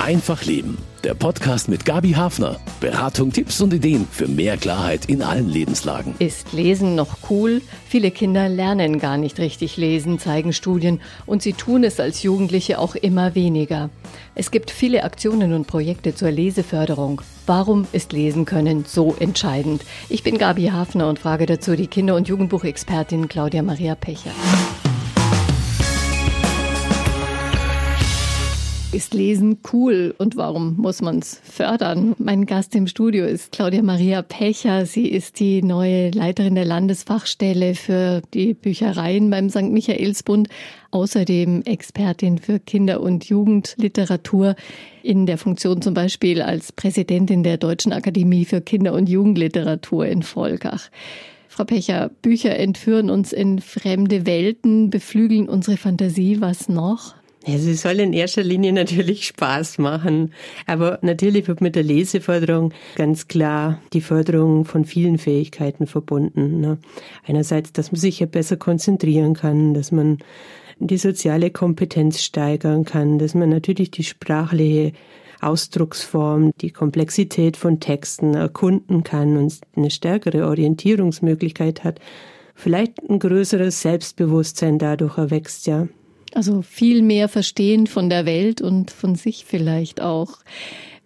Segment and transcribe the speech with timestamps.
[0.00, 0.78] Einfach Leben.
[1.04, 2.58] Der Podcast mit Gabi Hafner.
[2.80, 6.14] Beratung, Tipps und Ideen für mehr Klarheit in allen Lebenslagen.
[6.18, 7.60] Ist Lesen noch cool?
[7.86, 12.78] Viele Kinder lernen gar nicht richtig lesen, zeigen Studien, und sie tun es als Jugendliche
[12.78, 13.90] auch immer weniger.
[14.34, 17.20] Es gibt viele Aktionen und Projekte zur Leseförderung.
[17.44, 19.82] Warum ist Lesen können so entscheidend?
[20.08, 24.32] Ich bin Gabi Hafner und frage dazu die Kinder- und Jugendbuchexpertin Claudia Maria Pecher.
[28.92, 32.16] Ist Lesen cool und warum muss man es fördern?
[32.18, 34.84] Mein Gast im Studio ist Claudia Maria Pecher.
[34.84, 39.70] Sie ist die neue Leiterin der Landesfachstelle für die Büchereien beim St.
[39.70, 40.48] Michaelsbund,
[40.90, 44.56] außerdem Expertin für Kinder- und Jugendliteratur
[45.04, 50.24] in der Funktion zum Beispiel als Präsidentin der Deutschen Akademie für Kinder- und Jugendliteratur in
[50.24, 50.90] Volkach.
[51.46, 56.40] Frau Pecher, Bücher entführen uns in fremde Welten, beflügeln unsere Fantasie.
[56.40, 57.19] Was noch?
[57.46, 60.32] Ja, sie soll in erster Linie natürlich Spaß machen.
[60.66, 66.60] Aber natürlich wird mit der Leseförderung ganz klar die Förderung von vielen Fähigkeiten verbunden.
[66.60, 66.78] Ne?
[67.26, 70.18] Einerseits, dass man sich ja besser konzentrieren kann, dass man
[70.78, 74.92] die soziale Kompetenz steigern kann, dass man natürlich die sprachliche
[75.40, 82.00] Ausdrucksform, die Komplexität von Texten erkunden kann und eine stärkere Orientierungsmöglichkeit hat.
[82.54, 85.88] Vielleicht ein größeres Selbstbewusstsein dadurch erwächst, ja.
[86.34, 90.38] Also viel mehr verstehen von der Welt und von sich vielleicht auch.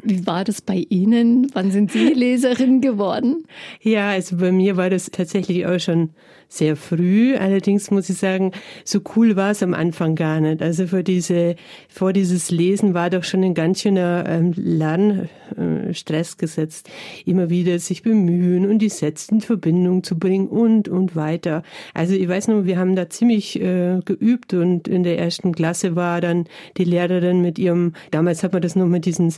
[0.05, 1.48] Wie war das bei Ihnen?
[1.55, 3.44] Wann sind Sie Leserin geworden?
[3.80, 6.11] Ja, also bei mir war das tatsächlich auch schon
[6.48, 7.36] sehr früh.
[7.36, 8.52] Allerdings muss ich sagen,
[8.84, 10.62] so cool war es am Anfang gar nicht.
[10.62, 11.56] Also vor diese,
[11.88, 16.89] vor dieses Lesen war doch schon ein ganz schöner ähm, Lernstress gesetzt.
[17.24, 21.62] Immer wieder sich bemühen und die Sätze in Verbindung zu bringen und, und weiter.
[21.92, 25.96] Also ich weiß nur, wir haben da ziemlich äh, geübt und in der ersten Klasse
[25.96, 26.46] war dann
[26.77, 29.34] die Lehrerin mit ihrem, damals hat man das nur mit diesen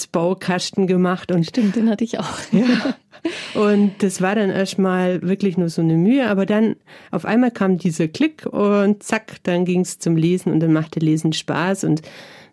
[0.00, 1.44] Setzbaukasten gemacht und.
[1.44, 2.38] Stimmt, den hatte ich auch.
[2.52, 2.94] Ja.
[3.52, 6.76] Und das war dann erstmal wirklich nur so eine Mühe, aber dann
[7.10, 11.00] auf einmal kam dieser Klick und zack, dann ging es zum Lesen und dann machte
[11.00, 12.00] Lesen Spaß und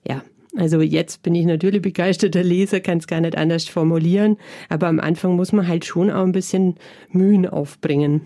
[0.05, 0.23] ja,
[0.57, 4.35] also jetzt bin ich natürlich begeisterter Leser, kann es gar nicht anders formulieren,
[4.67, 6.75] aber am Anfang muss man halt schon auch ein bisschen
[7.11, 8.25] Mühen aufbringen.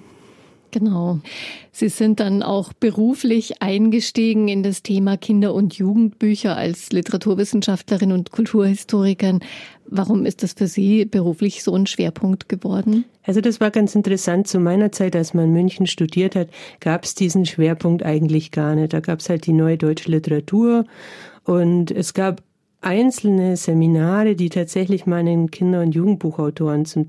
[0.72, 1.20] Genau.
[1.72, 8.32] Sie sind dann auch beruflich eingestiegen in das Thema Kinder- und Jugendbücher als Literaturwissenschaftlerin und
[8.32, 9.40] Kulturhistorikerin.
[9.86, 13.06] Warum ist das für Sie beruflich so ein Schwerpunkt geworden?
[13.24, 14.48] Also das war ganz interessant.
[14.48, 16.50] Zu meiner Zeit, als man in München studiert hat,
[16.80, 18.94] gab es diesen Schwerpunkt eigentlich gar nicht.
[18.94, 20.86] Da gab es halt die neue deutsche Literatur
[21.44, 22.42] und es gab
[22.82, 27.08] einzelne Seminare, die tatsächlich meinen Kinder- und Jugendbuchautoren zum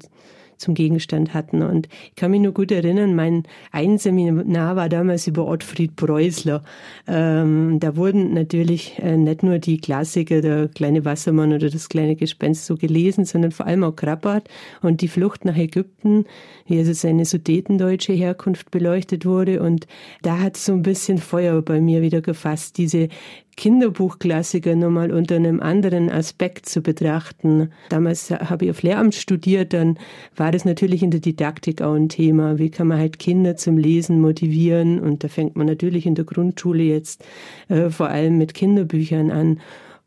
[0.62, 1.62] zum Gegenstand hatten.
[1.62, 6.62] Und ich kann mich nur gut erinnern, mein ein Seminar war damals über Ottfried Preußler.
[7.06, 12.16] Ähm, da wurden natürlich äh, nicht nur die Klassiker, der kleine Wassermann oder das kleine
[12.16, 14.48] Gespenst so gelesen, sondern vor allem auch Krabbert
[14.80, 16.24] und die Flucht nach Ägypten,
[16.66, 19.62] wie also seine sudetendeutsche Herkunft beleuchtet wurde.
[19.62, 19.86] Und
[20.22, 23.08] da hat so ein bisschen Feuer bei mir wieder gefasst, diese
[23.56, 27.70] Kinderbuchklassiker nochmal unter einem anderen Aspekt zu betrachten.
[27.90, 29.98] Damals habe ich auf Lehramt studiert, dann
[30.36, 32.58] war das natürlich in der Didaktik auch ein Thema.
[32.58, 35.00] Wie kann man halt Kinder zum Lesen motivieren?
[35.00, 37.24] Und da fängt man natürlich in der Grundschule jetzt
[37.68, 39.60] äh, vor allem mit Kinderbüchern an.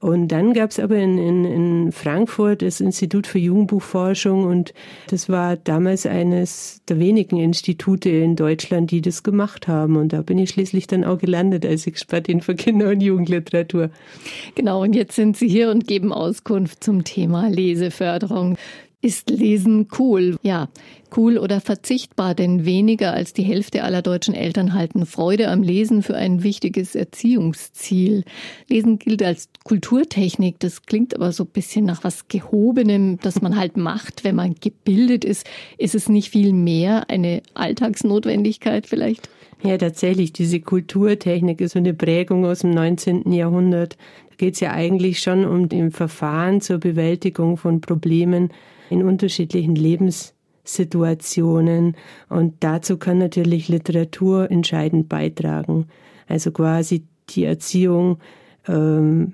[0.05, 4.71] Und dann gab es aber in, in, in Frankfurt das Institut für Jugendbuchforschung und
[5.07, 9.95] das war damals eines der wenigen Institute in Deutschland, die das gemacht haben.
[9.95, 13.89] Und da bin ich schließlich dann auch gelandet als Expertin für Kinder- und Jugendliteratur.
[14.53, 18.57] Genau, und jetzt sind Sie hier und geben Auskunft zum Thema Leseförderung.
[19.05, 20.35] Ist Lesen cool?
[20.41, 20.67] Ja,
[21.15, 26.01] cool oder verzichtbar, denn weniger als die Hälfte aller deutschen Eltern halten Freude am Lesen
[26.01, 28.23] für ein wichtiges Erziehungsziel.
[28.67, 33.57] Lesen gilt als Kulturtechnik, das klingt aber so ein bisschen nach was Gehobenem, das man
[33.57, 35.45] halt macht, wenn man gebildet ist.
[35.77, 39.29] Ist es nicht viel mehr eine Alltagsnotwendigkeit vielleicht?
[39.61, 43.31] Ja, tatsächlich, diese Kulturtechnik ist so eine Prägung aus dem 19.
[43.31, 43.97] Jahrhundert.
[44.31, 48.49] Da geht es ja eigentlich schon um den Verfahren zur Bewältigung von Problemen
[48.89, 51.95] in unterschiedlichen Lebenssituationen.
[52.29, 55.87] Und dazu kann natürlich Literatur entscheidend beitragen.
[56.27, 58.17] Also quasi die Erziehung,
[58.67, 59.33] ähm,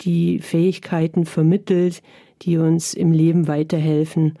[0.00, 2.02] die Fähigkeiten vermittelt,
[2.42, 4.38] die uns im Leben weiterhelfen.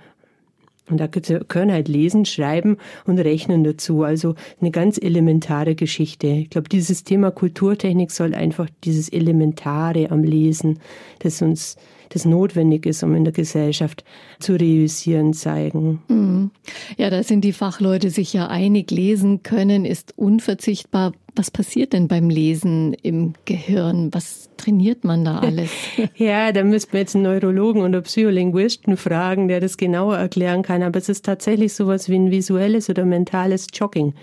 [0.90, 4.02] Und da können halt lesen, schreiben und rechnen dazu.
[4.02, 6.26] Also eine ganz elementare Geschichte.
[6.26, 10.80] Ich glaube, dieses Thema Kulturtechnik soll einfach dieses Elementare am Lesen,
[11.20, 11.76] das uns
[12.14, 14.04] das notwendig ist, um in der Gesellschaft
[14.38, 16.02] zu reüssieren, zeigen.
[16.08, 16.50] Mhm.
[16.96, 18.90] Ja, da sind die Fachleute sich ja einig.
[18.90, 21.12] Lesen können ist unverzichtbar.
[21.34, 24.10] Was passiert denn beim Lesen im Gehirn?
[24.12, 25.70] Was trainiert man da alles?
[26.16, 30.84] ja, da müssten wir jetzt einen Neurologen oder Psycholinguisten fragen, der das genauer erklären kann.
[30.84, 34.14] Aber es ist tatsächlich sowas wie ein visuelles oder mentales Jogging.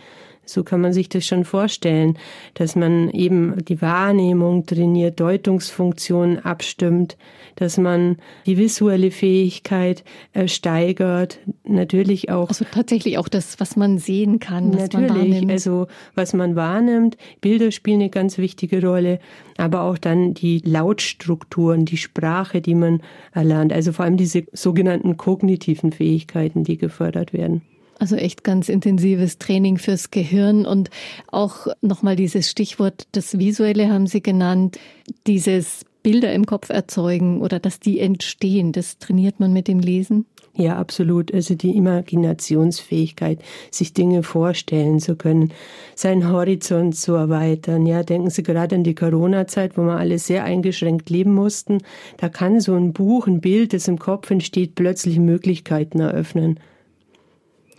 [0.44, 2.18] So kann man sich das schon vorstellen,
[2.56, 7.16] dass man eben die Wahrnehmung trainiert, Deutungsfunktionen abstimmt,
[7.56, 10.04] dass man die visuelle Fähigkeit
[10.34, 12.50] äh, steigert, natürlich auch.
[12.50, 15.52] Also tatsächlich auch das, was man sehen kann, was natürlich, man wahrnimmt.
[15.52, 17.18] also was man wahrnimmt.
[17.40, 19.20] Bilder spielen eine ganz wichtige Rolle,
[19.58, 23.02] aber auch dann die Lautstrukturen, die Sprache, die man
[23.32, 23.72] erlernt.
[23.72, 27.62] Also vor allem diese sogenannten kognitiven Fähigkeiten, die gefördert werden.
[28.02, 30.90] Also echt ganz intensives Training fürs Gehirn und
[31.28, 34.80] auch nochmal dieses Stichwort, das Visuelle haben Sie genannt,
[35.28, 40.26] dieses Bilder im Kopf erzeugen oder dass die entstehen, das trainiert man mit dem Lesen?
[40.56, 41.32] Ja, absolut.
[41.32, 43.38] Also die Imaginationsfähigkeit,
[43.70, 45.54] sich Dinge vorstellen zu können,
[45.94, 47.86] seinen Horizont zu erweitern.
[47.86, 51.84] Ja, denken Sie gerade an die Corona-Zeit, wo wir alle sehr eingeschränkt leben mussten.
[52.18, 56.60] Da kann so ein Buch, ein Bild, das im Kopf entsteht, plötzlich Möglichkeiten eröffnen.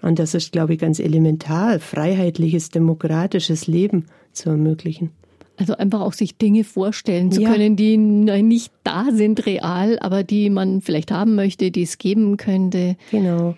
[0.02, 5.10] Und das ist, glaube ich, ganz elementar, freiheitliches, demokratisches Leben zu ermöglichen.
[5.56, 7.52] Also einfach auch sich Dinge vorstellen zu ja.
[7.52, 12.36] können, die nicht da sind real, aber die man vielleicht haben möchte, die es geben
[12.36, 12.96] könnte.
[13.10, 13.54] Genau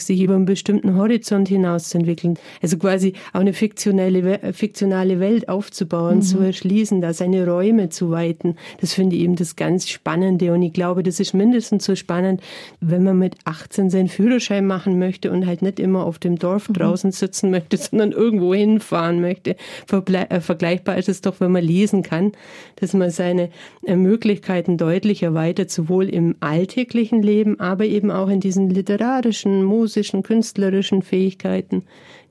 [0.00, 2.38] sich über einen bestimmten Horizont hinaus zu entwickeln.
[2.62, 6.22] Also quasi auch eine fiktionelle, fiktionale Welt aufzubauen, mhm.
[6.22, 8.56] zu erschließen, da seine Räume zu weiten.
[8.80, 10.52] Das finde ich eben das ganz Spannende.
[10.52, 12.40] Und ich glaube, das ist mindestens so spannend,
[12.80, 16.68] wenn man mit 18 seinen Führerschein machen möchte und halt nicht immer auf dem Dorf
[16.68, 16.74] mhm.
[16.74, 19.56] draußen sitzen möchte, sondern irgendwo hinfahren möchte.
[19.90, 22.32] Äh, vergleichbar ist es doch, wenn man lesen kann,
[22.76, 23.50] dass man seine
[23.84, 29.87] äh, Möglichkeiten deutlich erweitert, sowohl im alltäglichen Leben, aber eben auch in diesen literarischen, musischen,
[29.88, 31.84] musischen, künstlerischen Fähigkeiten,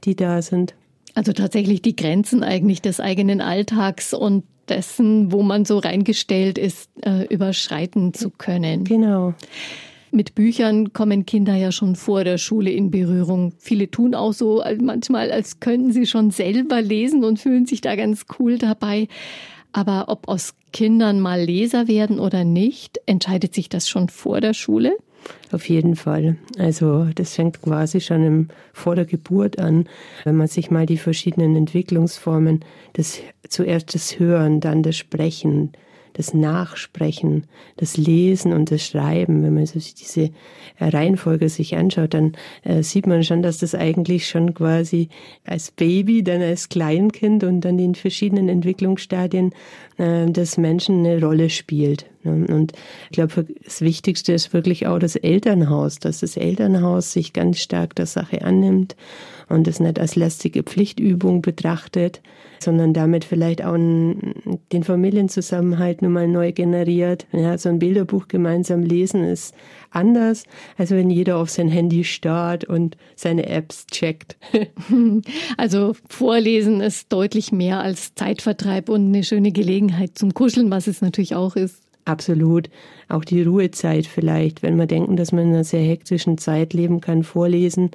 [0.03, 0.75] die da sind.
[1.15, 6.91] Also tatsächlich die Grenzen eigentlich des eigenen Alltags und dessen, wo man so reingestellt ist,
[7.03, 8.83] äh, überschreiten zu können.
[8.83, 9.33] Genau.
[10.11, 13.53] Mit Büchern kommen Kinder ja schon vor der Schule in Berührung.
[13.57, 17.95] Viele tun auch so manchmal, als könnten sie schon selber lesen und fühlen sich da
[17.95, 19.07] ganz cool dabei.
[19.73, 24.53] Aber ob aus Kindern mal Leser werden oder nicht, entscheidet sich das schon vor der
[24.53, 24.95] Schule?
[25.51, 26.37] Auf jeden Fall.
[26.57, 29.87] Also das fängt quasi schon im, vor der Geburt an,
[30.23, 35.71] wenn man sich mal die verschiedenen Entwicklungsformen, das zuerst das Hören, dann das Sprechen,
[36.17, 37.43] das Nachsprechen,
[37.77, 40.31] das Lesen und das Schreiben, wenn man sich diese
[40.79, 42.33] Reihenfolge sich anschaut, dann
[42.63, 45.09] äh, sieht man schon, dass das eigentlich schon quasi
[45.45, 49.53] als Baby, dann als Kleinkind und dann in verschiedenen Entwicklungsstadien
[49.97, 52.07] äh, des Menschen eine Rolle spielt.
[52.23, 52.73] Und
[53.05, 57.95] ich glaube, das Wichtigste ist wirklich auch das Elternhaus, dass das Elternhaus sich ganz stark
[57.95, 58.95] der Sache annimmt
[59.49, 62.21] und es nicht als lästige Pflichtübung betrachtet,
[62.59, 67.27] sondern damit vielleicht auch den Familienzusammenhalt nochmal neu generiert.
[67.31, 69.53] Ja, so ein Bilderbuch gemeinsam lesen ist
[69.91, 70.43] anders,
[70.77, 74.37] als wenn jeder auf sein Handy starrt und seine Apps checkt.
[75.57, 81.01] Also Vorlesen ist deutlich mehr als Zeitvertreib und eine schöne Gelegenheit zum Kuscheln, was es
[81.01, 81.81] natürlich auch ist.
[82.05, 82.69] Absolut.
[83.09, 87.01] Auch die Ruhezeit vielleicht, wenn wir denken, dass man in einer sehr hektischen Zeit leben
[87.01, 87.91] kann, vorlesen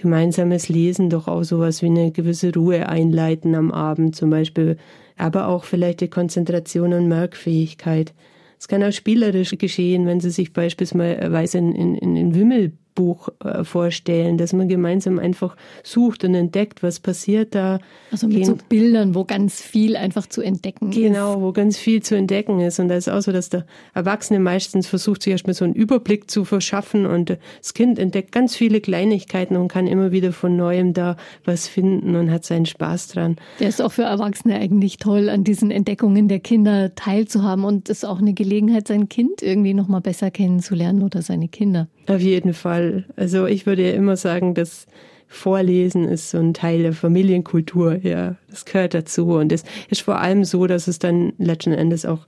[0.00, 4.76] gemeinsames Lesen doch auch sowas wie eine gewisse Ruhe einleiten am Abend zum Beispiel,
[5.16, 8.14] aber auch vielleicht die Konzentration und Merkfähigkeit.
[8.58, 13.64] Es kann auch spielerisch geschehen, wenn Sie sich beispielsweise in, in, in Wimmel Buch äh,
[13.64, 17.78] vorstellen, dass man gemeinsam einfach sucht und entdeckt, was passiert da.
[18.12, 21.12] Also mit Gen so Bildern, wo ganz viel einfach zu entdecken genau, ist.
[21.14, 22.78] Genau, wo ganz viel zu entdecken ist.
[22.78, 23.64] Und da ist auch so, dass der
[23.94, 28.54] Erwachsene meistens versucht, sich erstmal so einen Überblick zu verschaffen und das Kind entdeckt ganz
[28.54, 31.16] viele Kleinigkeiten und kann immer wieder von Neuem da
[31.46, 33.36] was finden und hat seinen Spaß dran.
[33.60, 38.04] Der ist auch für Erwachsene eigentlich toll, an diesen Entdeckungen der Kinder teilzuhaben und ist
[38.04, 41.88] auch eine Gelegenheit, sein Kind irgendwie nochmal besser kennenzulernen oder seine Kinder.
[42.06, 42.89] Auf jeden Fall.
[43.16, 44.86] Also ich würde ja immer sagen, dass
[45.28, 48.34] Vorlesen ist so ein Teil der Familienkultur, ja.
[48.48, 49.34] Das gehört dazu.
[49.34, 52.26] Und es ist vor allem so, dass es dann letzten Endes auch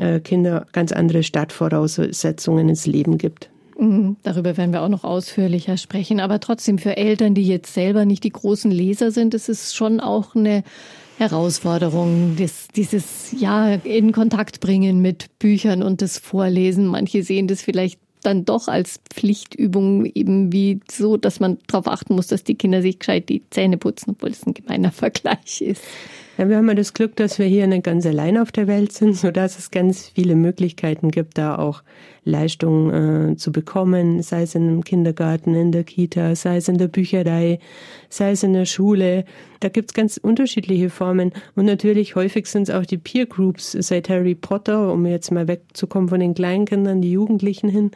[0.00, 3.50] äh, Kinder ganz andere Startvoraussetzungen ins Leben gibt.
[3.78, 6.20] Mhm, darüber werden wir auch noch ausführlicher sprechen.
[6.20, 10.00] Aber trotzdem für Eltern, die jetzt selber nicht die großen Leser sind, ist es schon
[10.00, 10.64] auch eine
[11.18, 16.86] Herausforderung, das, dieses ja in Kontakt bringen mit Büchern und das Vorlesen.
[16.86, 22.14] Manche sehen das vielleicht dann doch als Pflichtübung eben wie so, dass man darauf achten
[22.14, 25.82] muss, dass die Kinder sich gescheit die Zähne putzen, obwohl es ein gemeiner Vergleich ist.
[26.38, 28.92] Ja, wir haben ja das Glück, dass wir hier nicht ganz allein auf der Welt
[28.92, 31.82] sind, so dass es ganz viele Möglichkeiten gibt, da auch
[32.24, 36.78] Leistungen äh, zu bekommen, sei es in einem Kindergarten, in der Kita, sei es in
[36.78, 37.58] der Bücherei,
[38.08, 39.24] sei es in der Schule.
[39.60, 41.32] Da gibt's ganz unterschiedliche Formen.
[41.56, 45.48] Und natürlich häufig sind es auch die Peer Groups seit Harry Potter, um jetzt mal
[45.48, 47.90] wegzukommen von den Kleinkindern, die Jugendlichen hin.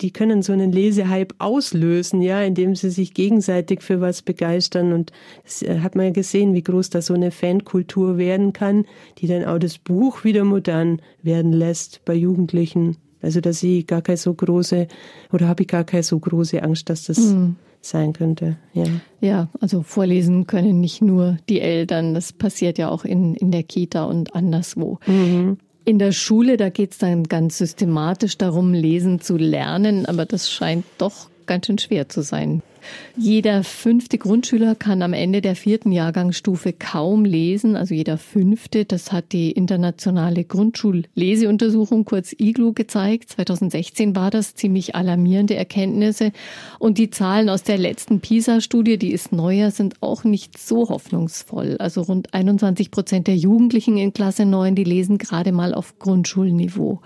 [0.00, 4.92] Die können so einen Lesehype auslösen, ja, indem sie sich gegenseitig für was begeistern.
[4.92, 8.84] Und das äh, hat man ja gesehen, wie groß da so eine Fankultur werden kann,
[9.18, 12.96] die dann auch das Buch wieder modern werden lässt bei Jugendlichen.
[13.20, 14.88] Also da sehe ich gar keine so große
[15.32, 17.56] oder habe ich gar keine so große Angst, dass das mhm.
[17.80, 18.56] sein könnte.
[18.74, 18.84] Ja.
[19.20, 23.62] ja, also vorlesen können nicht nur die Eltern, das passiert ja auch in, in der
[23.62, 24.98] Kita und anderswo.
[25.06, 25.58] Mhm.
[25.84, 30.50] In der Schule, da geht es dann ganz systematisch darum, lesen zu lernen, aber das
[30.50, 32.62] scheint doch ganz schön schwer zu sein.
[33.16, 38.84] Jeder fünfte Grundschüler kann am Ende der vierten Jahrgangsstufe kaum lesen, also jeder fünfte.
[38.84, 43.30] Das hat die internationale Grundschulleseuntersuchung, kurz IGLU, gezeigt.
[43.30, 46.32] 2016 war das ziemlich alarmierende Erkenntnisse.
[46.78, 51.76] Und die Zahlen aus der letzten PISA-Studie, die ist neuer, sind auch nicht so hoffnungsvoll.
[51.78, 57.00] Also rund 21 Prozent der Jugendlichen in Klasse 9, die lesen gerade mal auf Grundschulniveau.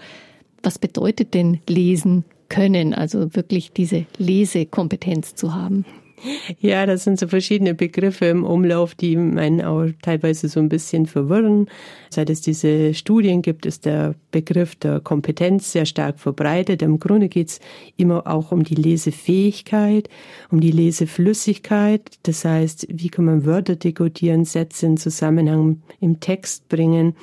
[0.63, 5.85] Was bedeutet denn Lesen können, also wirklich diese Lesekompetenz zu haben.
[6.61, 11.07] Ja, das sind so verschiedene Begriffe im Umlauf, die meinen auch teilweise so ein bisschen
[11.07, 11.69] verwirren.
[12.11, 16.83] Seit es diese Studien gibt, ist der Begriff der Kompetenz sehr stark verbreitet.
[16.83, 17.61] Im Grunde geht es
[17.97, 20.09] immer auch um die Lesefähigkeit,
[20.51, 22.19] um die Leseflüssigkeit.
[22.23, 27.15] Das heißt, wie kann man Wörter dekodieren, Sätze in Zusammenhang im Text bringen.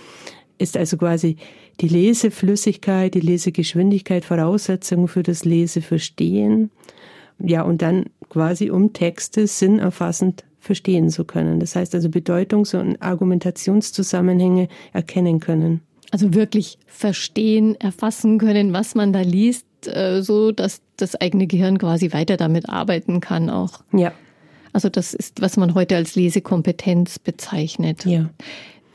[0.60, 1.38] Ist also quasi
[1.82, 6.72] die Leseflüssigkeit, die Lesegeschwindigkeit Voraussetzungen für das Leseverstehen.
[7.40, 11.60] Ja, und dann quasi um Texte sinnerfassend verstehen zu können.
[11.60, 15.82] Das heißt also Bedeutungs- und Argumentationszusammenhänge erkennen können.
[16.12, 21.80] Also wirklich verstehen, erfassen können, was man da liest, äh, so dass das eigene Gehirn
[21.80, 23.84] quasi weiter damit arbeiten kann auch.
[23.92, 24.14] Ja.
[24.74, 28.06] Also das ist, was man heute als Lesekompetenz bezeichnet.
[28.06, 28.30] Ja.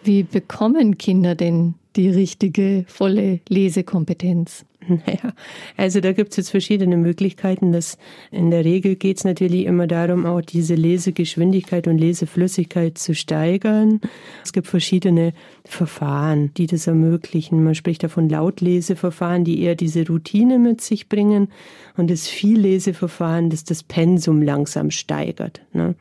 [0.08, 4.64] Wie bekommen Kinder denn die richtige, volle Lesekompetenz?
[4.88, 5.34] Naja,
[5.76, 7.72] also da gibt es jetzt verschiedene Möglichkeiten.
[7.72, 7.98] Das,
[8.30, 14.00] in der Regel geht es natürlich immer darum, auch diese Lesegeschwindigkeit und Leseflüssigkeit zu steigern.
[14.42, 15.34] Es gibt verschiedene
[15.66, 17.62] Verfahren, die das ermöglichen.
[17.62, 21.48] Man spricht davon Lautleseverfahren, die eher diese Routine mit sich bringen
[21.98, 25.60] und das Vielleseverfahren, das das Pensum langsam steigert.
[25.74, 25.96] Ne?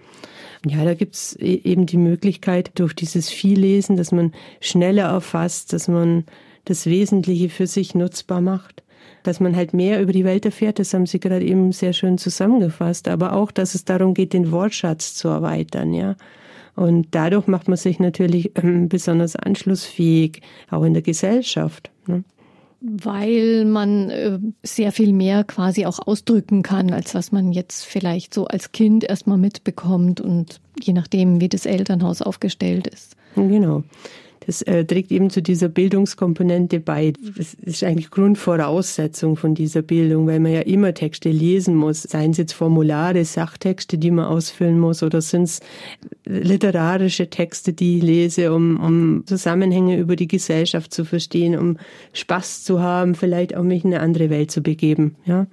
[0.65, 5.87] Ja, da gibt's e-, eben die Möglichkeit durch dieses Viellesen, dass man schneller erfasst, dass
[5.87, 6.25] man
[6.65, 8.83] das Wesentliche für sich nutzbar macht.
[9.23, 12.17] Dass man halt mehr über die Welt erfährt, das haben Sie gerade eben sehr schön
[12.17, 13.07] zusammengefasst.
[13.07, 16.15] Aber auch, dass es darum geht, den Wortschatz zu erweitern, ja.
[16.75, 21.89] Und dadurch macht man sich natürlich ähm, besonders anschlussfähig, auch in der Gesellschaft.
[22.05, 22.23] Ne?
[22.81, 28.33] Weil man äh, sehr viel mehr quasi auch ausdrücken kann, als was man jetzt vielleicht
[28.33, 33.15] so als Kind erstmal mitbekommt und je nachdem, wie das Elternhaus aufgestellt ist.
[33.35, 33.83] Genau.
[34.47, 37.11] Das äh, trägt eben zu dieser Bildungskomponente bei.
[37.35, 42.03] Das ist eigentlich Grundvoraussetzung von dieser Bildung, weil man ja immer Texte lesen muss.
[42.03, 45.59] Seien es jetzt Formulare, Sachtexte, die man ausfüllen muss, oder sind es
[46.25, 51.77] literarische Texte, die ich lese, um, um Zusammenhänge über die Gesellschaft zu verstehen, um
[52.13, 55.15] Spaß zu haben, vielleicht auch mich in eine andere Welt zu begeben.
[55.25, 55.47] Ja.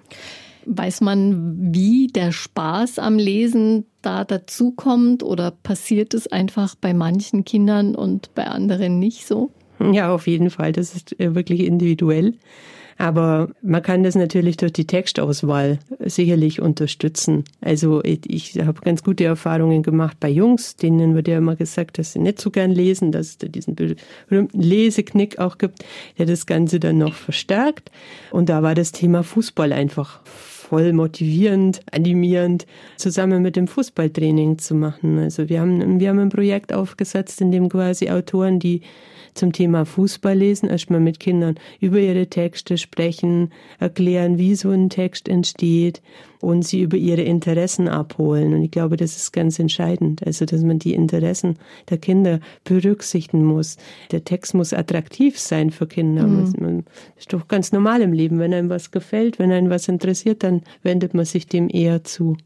[0.66, 7.44] Weiß man, wie der Spaß am Lesen da dazukommt oder passiert es einfach bei manchen
[7.44, 9.50] Kindern und bei anderen nicht so?
[9.92, 10.72] Ja, auf jeden Fall.
[10.72, 12.34] Das ist äh, wirklich individuell.
[12.96, 17.44] Aber man kann das natürlich durch die Textauswahl sicherlich unterstützen.
[17.60, 22.12] Also ich, habe ganz gute Erfahrungen gemacht bei Jungs, denen wird ja immer gesagt, dass
[22.12, 25.84] sie nicht so gern lesen, dass es da diesen berühmten Leseknick auch gibt,
[26.18, 27.90] der das Ganze dann noch verstärkt.
[28.30, 30.20] Und da war das Thema Fußball einfach
[30.68, 32.66] voll motivierend, animierend,
[32.96, 35.18] zusammen mit dem Fußballtraining zu machen.
[35.18, 38.80] Also wir haben, wir haben ein Projekt aufgesetzt, in dem quasi Autoren, die
[39.34, 44.90] zum Thema Fußball lesen, erstmal mit Kindern über ihre Texte sprechen, erklären, wie so ein
[44.90, 46.02] Text entsteht
[46.40, 48.54] und sie über ihre Interessen abholen.
[48.54, 50.24] Und ich glaube, das ist ganz entscheidend.
[50.26, 51.58] Also, dass man die Interessen
[51.90, 53.76] der Kinder berücksichtigen muss.
[54.10, 56.26] Der Text muss attraktiv sein für Kinder.
[56.26, 56.84] Mhm.
[57.16, 58.38] Das ist doch ganz normal im Leben.
[58.38, 62.36] Wenn einem was gefällt, wenn einem was interessiert, dann wendet man sich dem eher zu.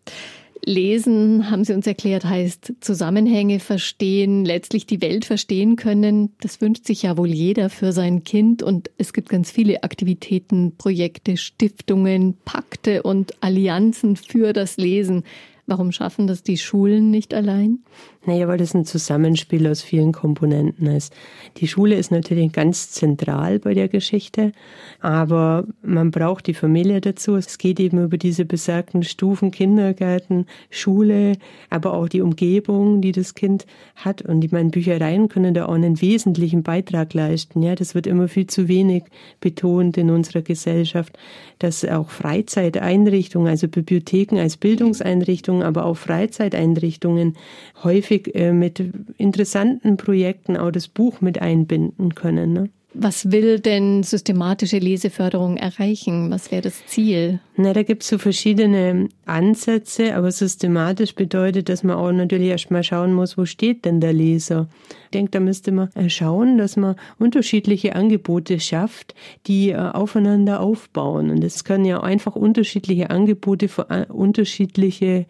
[0.65, 6.33] Lesen, haben Sie uns erklärt, heißt Zusammenhänge verstehen, letztlich die Welt verstehen können.
[6.41, 8.63] Das wünscht sich ja wohl jeder für sein Kind.
[8.63, 15.25] Und es gibt ganz viele Aktivitäten, Projekte, Stiftungen, Pakte und Allianzen für das Lesen.
[15.67, 17.81] Warum schaffen das die Schulen nicht allein?
[18.29, 21.15] Naja, weil das ein Zusammenspiel aus vielen Komponenten ist.
[21.57, 24.53] Die Schule ist natürlich ganz zentral bei der Geschichte,
[25.01, 27.37] aber man braucht die Familie dazu.
[27.37, 31.39] Es geht eben über diese besagten Stufen, Kindergarten, Schule,
[31.71, 33.65] aber auch die Umgebung, die das Kind
[33.97, 34.21] hat.
[34.21, 37.63] Und ich meine, Büchereien können da auch einen wesentlichen Beitrag leisten.
[37.63, 39.05] Ja, das wird immer viel zu wenig
[39.41, 41.19] betont in unserer Gesellschaft,
[41.61, 47.35] dass auch Freizeiteinrichtungen, also Bibliotheken als Bildungseinrichtungen, aber auch Freizeiteinrichtungen
[47.83, 48.83] häufig häufig äh, mit
[49.17, 52.53] interessanten Projekten auch das Buch mit einbinden können.
[52.53, 52.71] Ne?
[52.95, 56.31] Was will denn systematische Leseförderung erreichen?
[56.31, 57.39] Was wäre das Ziel?
[57.57, 62.83] Na, da gibt es so verschiedene Ansätze, aber systematisch bedeutet, dass man auch natürlich erstmal
[62.83, 64.69] schauen muss, wo steht denn der Leser?
[65.05, 69.15] Ich denke, da müsste man äh, schauen, dass man unterschiedliche Angebote schafft,
[69.47, 71.31] die äh, aufeinander aufbauen.
[71.31, 75.27] Und es können ja einfach unterschiedliche Angebote für unterschiedliche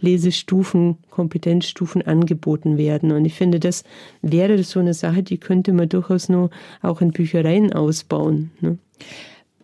[0.00, 3.12] Lesestufen, Kompetenzstufen angeboten werden.
[3.12, 3.84] Und ich finde, das
[4.20, 6.50] wäre so eine Sache, die könnte man durchaus nur
[6.82, 8.50] auch in Büchereien ausbauen.
[8.60, 8.78] Ne?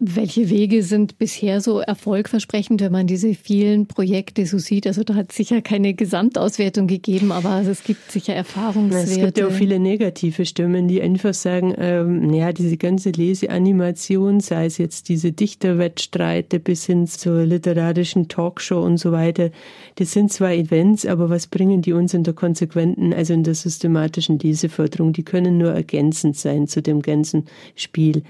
[0.00, 4.86] Welche Wege sind bisher so erfolgversprechend, wenn man diese vielen Projekte so sieht?
[4.86, 9.10] Also da hat es sicher keine Gesamtauswertung gegeben, aber es gibt sicher Erfahrungswerte.
[9.10, 14.38] Es gibt ja auch viele negative Stimmen, die einfach sagen, ähm, ja, diese ganze Leseanimation,
[14.38, 19.50] sei es jetzt diese Dichterwettstreite bis hin zur literarischen Talkshow und so weiter,
[19.96, 23.56] das sind zwar Events, aber was bringen die uns in der konsequenten, also in der
[23.56, 25.12] systematischen Leseförderung?
[25.12, 28.22] Die können nur ergänzend sein zu dem ganzen Spiel.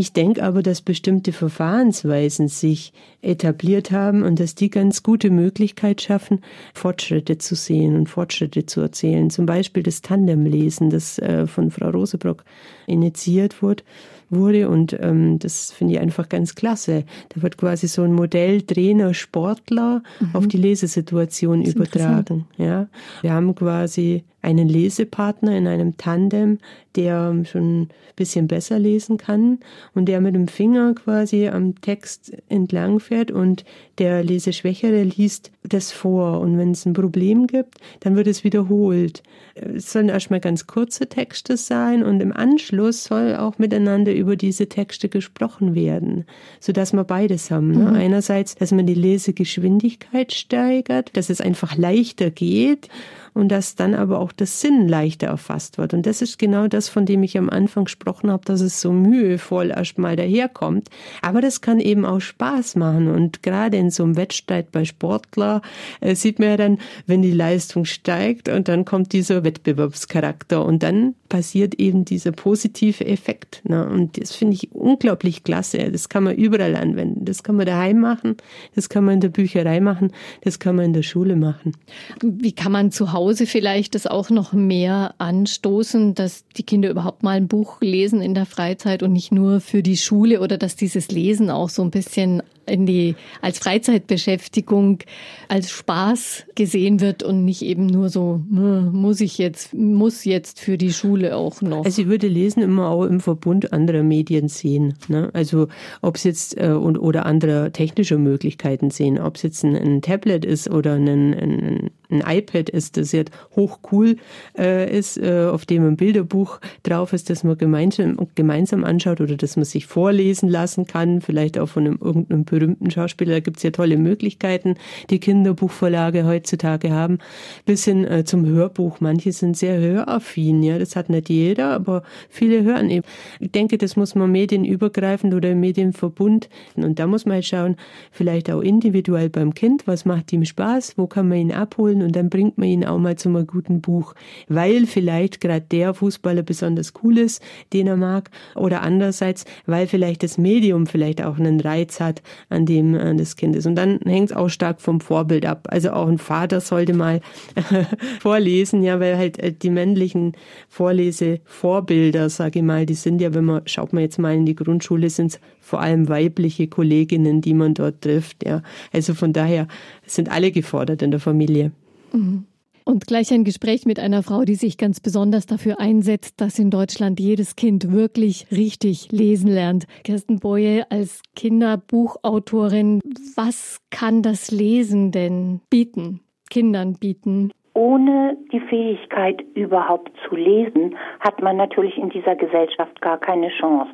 [0.00, 6.00] Ich denke aber, dass bestimmte Verfahrensweisen sich etabliert haben und dass die ganz gute Möglichkeit
[6.00, 6.40] schaffen,
[6.72, 9.28] Fortschritte zu sehen und Fortschritte zu erzählen.
[9.28, 12.44] Zum Beispiel das Tandemlesen, das äh, von Frau Rosebrock
[12.86, 13.82] initiiert wurde
[14.30, 14.68] wurde.
[14.68, 17.04] Und ähm, das finde ich einfach ganz klasse.
[17.30, 20.34] Da wird quasi so ein Modell Trainer, Sportler mhm.
[20.34, 22.46] auf die Lesesituation übertragen.
[22.56, 22.88] Ja,
[23.22, 26.58] wir haben quasi einen Lesepartner in einem Tandem,
[26.96, 29.58] der schon ein bisschen besser lesen kann
[29.94, 33.64] und der mit dem Finger quasi am Text entlang fährt und
[33.98, 36.40] der Leseschwächere liest das vor.
[36.40, 39.22] Und wenn es ein Problem gibt, dann wird es wiederholt.
[39.54, 44.68] Es sollen erstmal ganz kurze Texte sein und im Anschluss soll auch miteinander über diese
[44.68, 46.24] Texte gesprochen werden,
[46.60, 47.72] sodass wir beides haben.
[47.72, 47.90] Ne?
[47.90, 47.96] Mhm.
[47.96, 52.88] Einerseits, dass man die Lesegeschwindigkeit steigert, dass es einfach leichter geht
[53.34, 55.94] und dass dann aber auch das Sinn leichter erfasst wird.
[55.94, 58.92] Und das ist genau das, von dem ich am Anfang gesprochen habe, dass es so
[58.92, 60.88] mühevoll erstmal daherkommt.
[61.22, 63.08] Aber das kann eben auch Spaß machen.
[63.08, 65.62] Und gerade in so einem Wettstreit bei Sportler
[66.00, 70.82] äh, sieht man ja dann, wenn die Leistung steigt und dann kommt dieser Wettbewerbscharakter und
[70.82, 73.62] dann passiert eben dieser positive Effekt.
[73.64, 73.88] Ne?
[73.88, 75.90] Und das finde ich unglaublich klasse.
[75.90, 77.24] Das kann man überall anwenden.
[77.24, 78.36] Das kann man daheim machen,
[78.74, 80.12] das kann man in der Bücherei machen,
[80.42, 81.72] das kann man in der Schule machen.
[82.20, 87.22] Wie kann man zu Hause vielleicht das auch noch mehr anstoßen, dass die Kinder überhaupt
[87.22, 90.76] mal ein Buch lesen in der Freizeit und nicht nur für die Schule oder dass
[90.76, 95.00] dieses Lesen auch so ein bisschen in die, als Freizeitbeschäftigung,
[95.48, 100.60] als Spaß gesehen wird und nicht eben nur so, hm, muss ich jetzt, muss jetzt
[100.60, 101.84] für die Schule auch noch.
[101.84, 104.94] Also ich würde Lesen immer auch im Verbund anderer Medien sehen.
[105.08, 105.30] Ne?
[105.32, 105.68] Also
[106.02, 110.02] ob es jetzt äh, und, oder andere technische Möglichkeiten sehen, ob es jetzt ein, ein
[110.02, 114.16] Tablet ist oder ein, ein, ein iPad ist, das jetzt hochcool
[114.58, 119.36] äh, ist, äh, auf dem ein Bilderbuch drauf ist, das man gemeinsam, gemeinsam anschaut oder
[119.36, 123.34] das man sich vorlesen lassen kann, vielleicht auch von einem, irgendeinem berühmten Schauspieler.
[123.34, 124.74] Da gibt's ja tolle Möglichkeiten,
[125.10, 127.18] die Kinderbuchverlage heutzutage haben,
[127.64, 129.00] bis hin äh, zum Hörbuch.
[129.00, 133.06] Manche sind sehr höraffin, ja, das hat nicht jeder, aber viele hören eben.
[133.38, 137.76] Ich denke, das muss man medienübergreifend oder Medienverbund und da muss man halt schauen,
[138.10, 142.16] vielleicht auch individuell beim Kind, was macht ihm Spaß, wo kann man ihn abholen und
[142.16, 144.14] dann bringt man ihn auch mal zu einem guten Buch,
[144.48, 150.22] weil vielleicht gerade der Fußballer besonders cool ist, den er mag, oder andererseits, weil vielleicht
[150.22, 153.66] das Medium vielleicht auch einen Reiz hat, an dem äh, des Kindes.
[153.66, 155.68] Und dann hängt es auch stark vom Vorbild ab.
[155.70, 157.20] Also auch ein Vater sollte mal
[158.20, 160.32] vorlesen, ja, weil halt äh, die männlichen
[160.68, 164.56] Vorlesevorbilder, sage ich mal, die sind ja, wenn man, schaut man jetzt mal in die
[164.56, 168.62] Grundschule, sind es vor allem weibliche Kolleginnen, die man dort trifft, ja.
[168.92, 169.68] Also von daher
[170.06, 171.72] sind alle gefordert in der Familie.
[172.12, 172.46] Mhm.
[172.84, 176.70] Und gleich ein Gespräch mit einer Frau, die sich ganz besonders dafür einsetzt, dass in
[176.70, 179.86] Deutschland jedes Kind wirklich richtig lesen lernt.
[180.02, 183.00] Kirsten Boye als Kinderbuchautorin,
[183.36, 186.20] was kann das Lesen denn bieten,
[186.50, 187.52] Kindern bieten?
[187.74, 193.92] Ohne die Fähigkeit überhaupt zu lesen, hat man natürlich in dieser Gesellschaft gar keine Chance.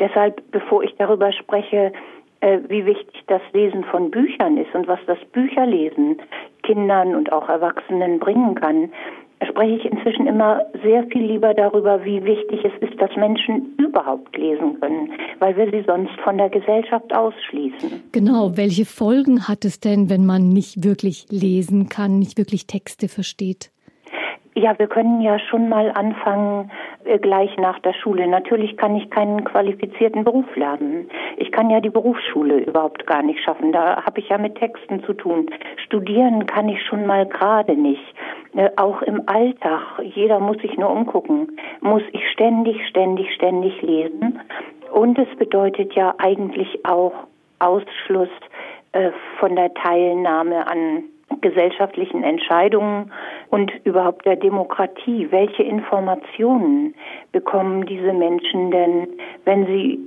[0.00, 1.92] Deshalb, bevor ich darüber spreche,
[2.40, 6.18] äh, wie wichtig das Lesen von Büchern ist und was das Bücherlesen
[6.62, 8.90] Kindern und auch Erwachsenen bringen kann,
[9.48, 14.36] spreche ich inzwischen immer sehr viel lieber darüber, wie wichtig es ist, dass Menschen überhaupt
[14.36, 18.02] lesen können, weil wir sie sonst von der Gesellschaft ausschließen.
[18.12, 23.08] Genau, welche Folgen hat es denn, wenn man nicht wirklich lesen kann, nicht wirklich Texte
[23.08, 23.70] versteht?
[24.58, 26.72] Ja, wir können ja schon mal anfangen
[27.04, 28.26] äh, gleich nach der Schule.
[28.26, 31.08] Natürlich kann ich keinen qualifizierten Beruf lernen.
[31.36, 33.70] Ich kann ja die Berufsschule überhaupt gar nicht schaffen.
[33.70, 35.48] Da habe ich ja mit Texten zu tun.
[35.86, 38.02] Studieren kann ich schon mal gerade nicht.
[38.56, 44.40] Äh, auch im Alltag, jeder muss sich nur umgucken, muss ich ständig, ständig, ständig lesen.
[44.92, 47.14] Und es bedeutet ja eigentlich auch
[47.60, 48.28] Ausschluss
[48.90, 51.04] äh, von der Teilnahme an
[51.40, 53.12] gesellschaftlichen Entscheidungen
[53.50, 55.28] und überhaupt der Demokratie.
[55.30, 56.94] Welche Informationen
[57.32, 59.08] bekommen diese Menschen denn,
[59.44, 59.98] wenn sie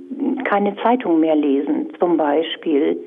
[0.44, 2.98] keine Zeitung mehr lesen, zum Beispiel?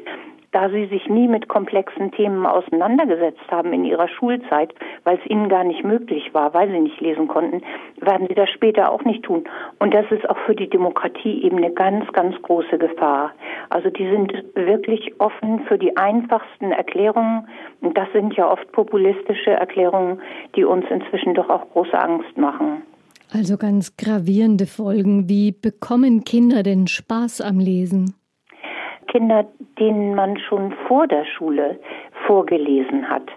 [0.56, 5.50] Da sie sich nie mit komplexen Themen auseinandergesetzt haben in ihrer Schulzeit, weil es ihnen
[5.50, 7.62] gar nicht möglich war, weil sie nicht lesen konnten,
[8.00, 9.44] werden sie das später auch nicht tun.
[9.80, 13.34] Und das ist auch für die Demokratie eben eine ganz, ganz große Gefahr.
[13.70, 17.50] Also die sind wirklich offen für die einfachsten Erklärungen.
[17.82, 20.22] Und das sind ja oft populistische Erklärungen,
[20.56, 22.84] die uns inzwischen doch auch große Angst machen.
[23.34, 25.28] Also ganz gravierende Folgen.
[25.28, 28.16] Wie bekommen Kinder denn Spaß am Lesen?
[29.08, 29.46] Kinder,
[29.80, 31.80] denen man schon vor der Schule
[32.26, 33.28] vorgelesen hat,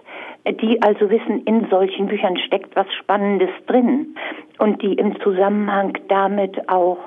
[0.47, 4.15] die also wissen, in solchen Büchern steckt was Spannendes drin
[4.57, 6.97] und die im Zusammenhang damit auch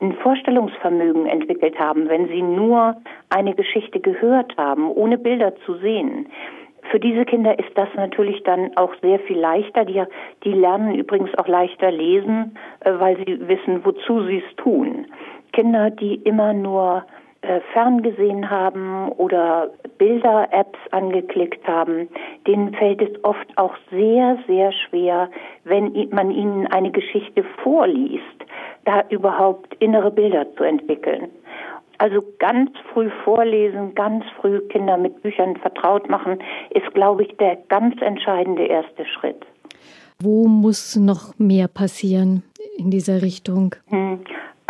[0.00, 2.96] ein Vorstellungsvermögen entwickelt haben, wenn sie nur
[3.30, 6.26] eine Geschichte gehört haben, ohne Bilder zu sehen.
[6.90, 9.84] Für diese Kinder ist das natürlich dann auch sehr viel leichter.
[9.84, 10.02] Die,
[10.44, 15.06] die lernen übrigens auch leichter lesen, äh, weil sie wissen, wozu sie es tun.
[15.52, 17.04] Kinder, die immer nur
[17.44, 22.08] äh, ferngesehen haben oder Bilder-Apps angeklickt haben,
[22.46, 25.28] denen fällt es oft auch sehr, sehr schwer,
[25.64, 28.24] wenn man ihnen eine Geschichte vorliest,
[28.86, 31.28] da überhaupt innere Bilder zu entwickeln.
[31.98, 36.38] Also ganz früh vorlesen, ganz früh Kinder mit Büchern vertraut machen,
[36.70, 39.44] ist, glaube ich, der ganz entscheidende erste Schritt.
[40.18, 42.42] Wo muss noch mehr passieren
[42.78, 43.74] in dieser Richtung?
[43.88, 44.20] Hm.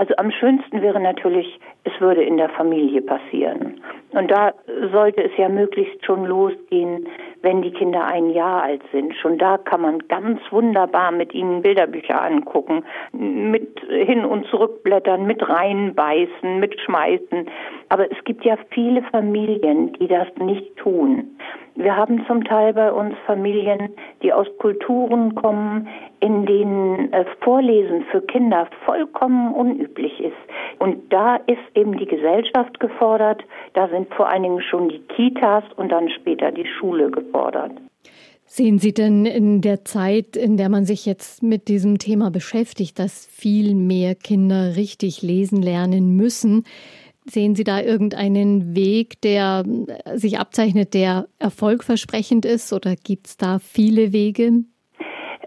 [0.04, 3.80] Also am schönsten wäre natürlich, es würde in der Familie passieren.
[4.10, 4.52] Und da
[4.92, 7.08] sollte es ja möglichst schon losgehen,
[7.44, 9.14] wenn die Kinder ein Jahr alt sind.
[9.14, 15.48] Schon da kann man ganz wunderbar mit ihnen Bilderbücher angucken, mit hin und zurückblättern, mit
[15.48, 17.46] reinbeißen, mit schmeißen.
[17.90, 21.37] Aber es gibt ja viele Familien, die das nicht tun.
[21.76, 23.90] Wir haben zum Teil bei uns Familien,
[24.22, 25.88] die aus Kulturen kommen,
[26.20, 30.37] in denen äh, Vorlesen für Kinder vollkommen unüblich ist.
[30.78, 35.64] Und da ist eben die Gesellschaft gefordert, da sind vor allen Dingen schon die Kitas
[35.76, 37.34] und dann später die Schule gefordert.
[38.47, 42.99] Sehen Sie denn in der Zeit, in der man sich jetzt mit diesem Thema beschäftigt,
[42.99, 46.64] dass viel mehr Kinder richtig lesen lernen müssen,
[47.27, 49.64] Sehen Sie da irgendeinen Weg, der
[50.14, 54.64] sich abzeichnet, der erfolgversprechend ist oder gibt es da viele Wege?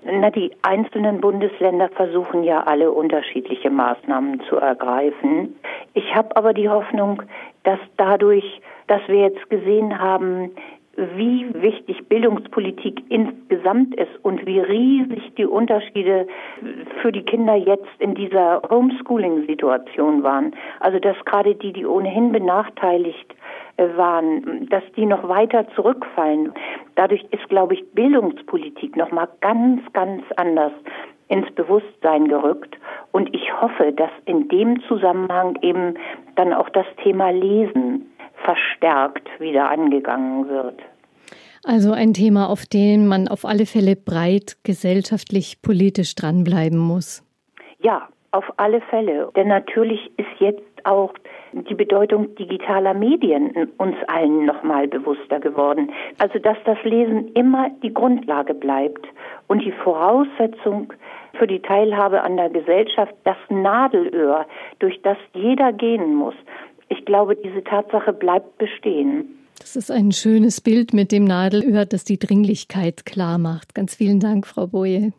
[0.03, 5.55] Na, die einzelnen Bundesländer versuchen ja alle unterschiedliche Maßnahmen zu ergreifen.
[5.93, 7.21] Ich habe aber die Hoffnung,
[7.63, 10.51] dass dadurch, dass wir jetzt gesehen haben,
[10.97, 16.27] wie wichtig Bildungspolitik insgesamt ist und wie riesig die Unterschiede
[17.01, 20.55] für die Kinder jetzt in dieser Homeschooling-Situation waren.
[20.79, 23.35] Also dass gerade die, die ohnehin benachteiligt
[23.77, 26.51] äh, waren, dass die noch weiter zurückfallen.
[26.95, 30.73] Dadurch ist, glaube ich, Bildungspolitik noch mal ganz, ganz anders
[31.27, 32.77] ins Bewusstsein gerückt.
[33.11, 35.95] Und ich hoffe, dass in dem Zusammenhang eben
[36.35, 37.86] dann auch das Thema Lesen
[38.47, 40.79] verstärkt wieder angegangen wird.
[41.65, 47.23] Also ein Thema, auf dem man auf alle Fälle breit gesellschaftlich, politisch dranbleiben muss.
[47.79, 49.29] Ja, auf alle Fälle.
[49.35, 51.13] Denn natürlich ist jetzt auch
[51.51, 55.91] die Bedeutung digitaler Medien uns allen nochmal bewusster geworden.
[56.19, 59.05] Also dass das Lesen immer die Grundlage bleibt
[59.47, 60.93] und die Voraussetzung
[61.33, 64.45] für die Teilhabe an der Gesellschaft, das Nadelöhr,
[64.79, 66.35] durch das jeder gehen muss.
[66.89, 69.37] Ich glaube, diese Tatsache bleibt bestehen.
[69.59, 73.73] Das ist ein schönes Bild mit dem Nadelöhr, das die Dringlichkeit klar macht.
[73.73, 75.13] Ganz vielen Dank, Frau Boje.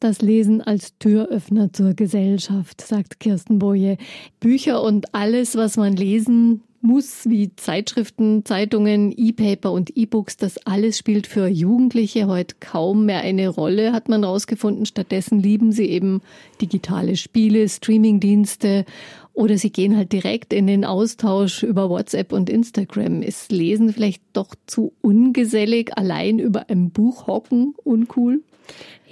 [0.00, 3.98] Das Lesen als Türöffner zur Gesellschaft, sagt Kirsten Boje.
[4.40, 10.98] Bücher und alles, was man lesen muss, wie Zeitschriften, Zeitungen, E-Paper und E-Books, das alles
[10.98, 14.84] spielt für Jugendliche heute kaum mehr eine Rolle, hat man herausgefunden.
[14.84, 16.20] Stattdessen lieben sie eben
[16.60, 18.84] digitale Spiele, Streamingdienste
[19.34, 23.20] oder sie gehen halt direkt in den Austausch über WhatsApp und Instagram.
[23.20, 28.42] Ist Lesen vielleicht doch zu ungesellig, allein über ein Buch hocken uncool?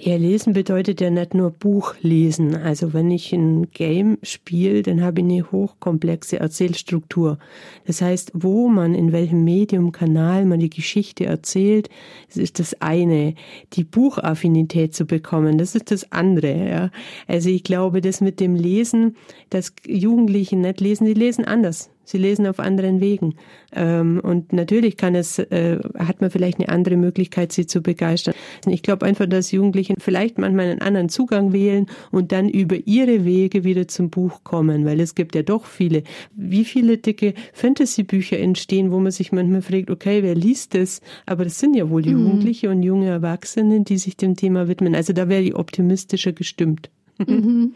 [0.05, 2.57] Ja, lesen bedeutet ja nicht nur Buch lesen.
[2.57, 7.37] Also wenn ich ein Game spiele, dann habe ich eine hochkomplexe Erzählstruktur.
[7.85, 11.89] Das heißt, wo man, in welchem Medium, Kanal man die Geschichte erzählt,
[12.27, 13.35] das ist das eine.
[13.73, 16.69] Die Buchaffinität zu bekommen, das ist das andere.
[16.69, 16.91] Ja.
[17.27, 19.15] Also ich glaube, das mit dem Lesen,
[19.51, 21.92] dass Jugendliche nicht lesen, die lesen anders.
[22.05, 23.35] Sie lesen auf anderen Wegen.
[23.73, 28.33] Ähm, und natürlich kann es, äh, hat man vielleicht eine andere Möglichkeit, sie zu begeistern.
[28.67, 33.25] Ich glaube einfach, dass Jugendliche vielleicht manchmal einen anderen Zugang wählen und dann über ihre
[33.25, 36.03] Wege wieder zum Buch kommen, weil es gibt ja doch viele.
[36.35, 41.01] Wie viele dicke Fantasy-Bücher entstehen, wo man sich manchmal fragt, okay, wer liest das?
[41.25, 42.11] Aber das sind ja wohl mhm.
[42.11, 44.95] Jugendliche und junge Erwachsene, die sich dem Thema widmen.
[44.95, 46.89] Also da wäre ich optimistischer gestimmt.
[47.17, 47.73] Mhm.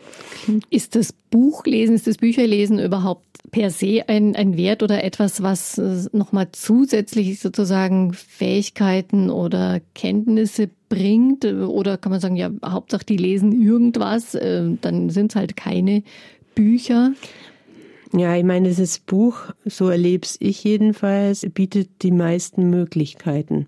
[0.69, 5.77] Ist das Buchlesen, ist das Bücherlesen überhaupt per se ein, ein Wert oder etwas, was
[5.77, 11.45] äh, nochmal zusätzlich sozusagen Fähigkeiten oder Kenntnisse bringt?
[11.45, 16.03] Oder kann man sagen, ja, Hauptsache die lesen irgendwas, äh, dann sind es halt keine
[16.55, 17.13] Bücher?
[18.13, 23.67] Ja, ich meine, dieses Buch, so erlebe ich jedenfalls, bietet die meisten Möglichkeiten.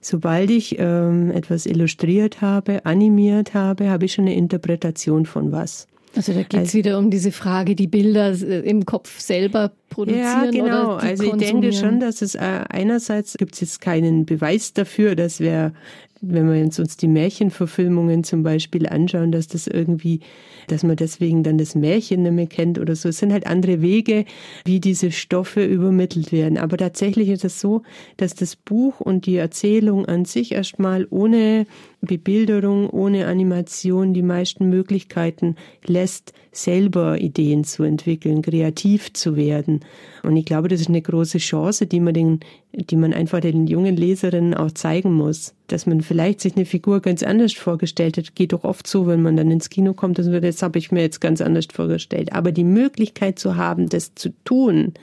[0.00, 5.86] Sobald ich ähm, etwas illustriert habe, animiert habe, habe ich schon eine Interpretation von was.
[6.16, 9.70] Also da geht es also, wieder um diese Frage, die Bilder äh, im Kopf selber
[9.90, 10.44] produzieren.
[10.44, 10.94] Ja, genau.
[10.94, 15.38] also ich denke schon, dass es äh, einerseits gibt es jetzt keinen Beweis dafür, dass
[15.38, 15.72] wir
[16.20, 20.20] wenn wir uns die Märchenverfilmungen zum Beispiel anschauen, dass das irgendwie,
[20.68, 23.08] dass man deswegen dann das Märchen nicht mehr kennt oder so.
[23.08, 24.24] Es sind halt andere Wege,
[24.64, 26.58] wie diese Stoffe übermittelt werden.
[26.58, 27.82] Aber tatsächlich ist es so,
[28.16, 31.66] dass das Buch und die Erzählung an sich erstmal ohne
[32.02, 39.80] Bebilderung, ohne Animation die meisten Möglichkeiten lässt, selber Ideen zu entwickeln, kreativ zu werden.
[40.22, 42.40] Und ich glaube, das ist eine große Chance, die man den,
[42.72, 45.54] die man einfach den jungen Leserinnen auch zeigen muss.
[45.66, 49.22] Dass man vielleicht sich eine Figur ganz anders vorgestellt hat, geht doch oft so, wenn
[49.22, 52.32] man dann ins Kino kommt, dass man, das habe ich mir jetzt ganz anders vorgestellt.
[52.32, 54.94] Aber die Möglichkeit zu haben, das zu tun,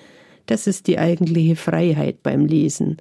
[0.47, 2.97] das ist die eigentliche Freiheit beim Lesen.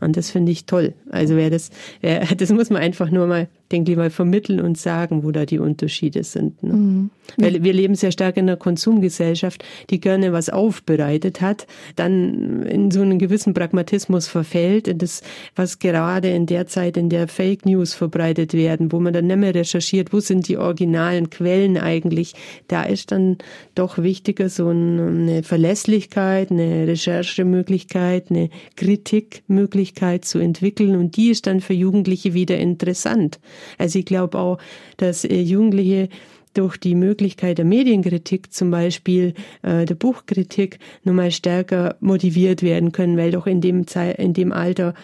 [0.00, 0.94] Und das finde ich toll.
[1.10, 4.78] Also wer das, wer, das muss man einfach nur mal denke ich mal, vermitteln und
[4.78, 6.62] sagen, wo da die Unterschiede sind.
[6.62, 6.72] Ne?
[6.72, 7.10] Mhm.
[7.36, 12.90] Weil wir leben sehr stark in einer Konsumgesellschaft, die gerne was aufbereitet hat, dann in
[12.90, 15.22] so einen gewissen Pragmatismus verfällt, in das,
[15.54, 19.36] was gerade in der Zeit, in der Fake News verbreitet werden, wo man dann nicht
[19.36, 22.34] mehr recherchiert, wo sind die originalen Quellen eigentlich.
[22.68, 23.36] Da ist dann
[23.74, 31.60] doch wichtiger so eine Verlässlichkeit, eine Recherchemöglichkeit, eine Kritikmöglichkeit zu entwickeln und die ist dann
[31.60, 33.38] für Jugendliche wieder interessant.
[33.78, 34.58] Also ich glaube auch,
[34.96, 36.08] dass äh, Jugendliche
[36.54, 43.16] durch die Möglichkeit der Medienkritik zum Beispiel, äh, der Buchkritik, nochmal stärker motiviert werden können,
[43.16, 44.94] weil doch in dem, Zeit, in dem Alter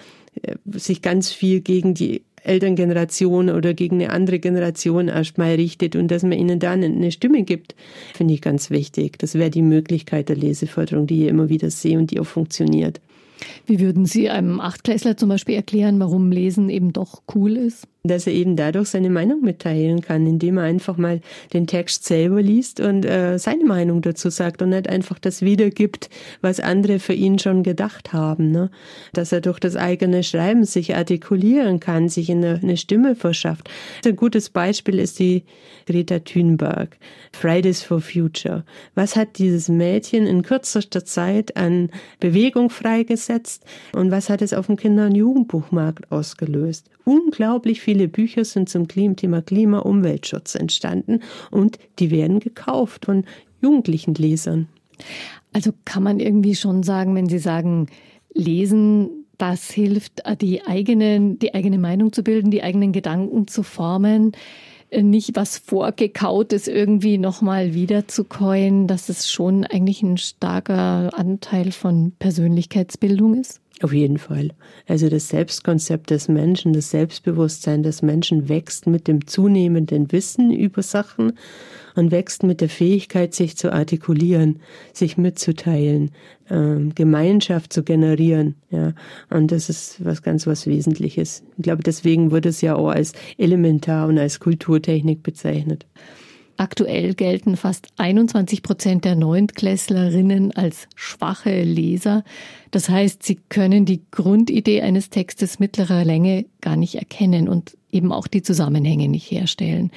[0.42, 6.08] äh, sich ganz viel gegen die Elterngeneration oder gegen eine andere Generation erstmal richtet und
[6.10, 7.74] dass man ihnen da eine Stimme gibt,
[8.12, 9.18] finde ich ganz wichtig.
[9.18, 13.00] Das wäre die Möglichkeit der Leseförderung, die ich immer wieder sehe und die auch funktioniert.
[13.66, 17.86] Wie würden Sie einem Achtklässler zum Beispiel erklären, warum Lesen eben doch cool ist?
[18.06, 21.22] Dass er eben dadurch seine Meinung mitteilen kann, indem er einfach mal
[21.54, 26.10] den Text selber liest und äh, seine Meinung dazu sagt und nicht einfach das wiedergibt,
[26.42, 28.50] was andere für ihn schon gedacht haben.
[28.50, 28.70] Ne?
[29.14, 33.70] Dass er durch das eigene Schreiben sich artikulieren kann, sich eine, eine Stimme verschafft.
[34.04, 35.44] Ein gutes Beispiel ist die
[35.86, 36.98] Greta Thunberg,
[37.32, 38.64] Fridays for Future.
[38.94, 41.88] Was hat dieses Mädchen in kürzester Zeit an
[42.20, 43.64] Bewegung freigesetzt
[43.94, 46.90] und was hat es auf dem Kinder- und Jugendbuchmarkt ausgelöst?
[47.04, 51.20] Unglaublich viel viele Bücher sind zum Thema Klima, Umweltschutz entstanden
[51.52, 53.24] und die werden gekauft von
[53.62, 54.66] jugendlichen Lesern.
[55.52, 57.87] Also kann man irgendwie schon sagen, wenn Sie sagen,
[58.35, 64.33] lesen, das hilft, die eigene, die eigene Meinung zu bilden, die eigenen Gedanken zu formen,
[64.92, 73.35] nicht was Vorgekautes irgendwie nochmal wiederzukäuen, dass es schon eigentlich ein starker Anteil von Persönlichkeitsbildung
[73.35, 73.61] ist?
[73.82, 74.50] Auf jeden Fall.
[74.87, 80.82] Also das Selbstkonzept des Menschen, das Selbstbewusstsein des Menschen wächst mit dem zunehmenden Wissen über
[80.82, 81.32] Sachen
[81.96, 84.60] und wächst mit der Fähigkeit, sich zu artikulieren,
[84.92, 86.12] sich mitzuteilen,
[86.50, 88.54] ähm, Gemeinschaft zu generieren.
[88.70, 88.92] Ja,
[89.28, 91.42] und das ist was ganz was Wesentliches.
[91.56, 95.84] Ich glaube, deswegen wird es ja auch als elementar und als Kulturtechnik bezeichnet.
[96.56, 102.22] Aktuell gelten fast 21 Prozent der Neuntklässlerinnen als schwache Leser.
[102.70, 108.12] Das heißt, sie können die Grundidee eines Textes mittlerer Länge gar nicht erkennen und eben
[108.12, 109.90] auch die Zusammenhänge nicht herstellen.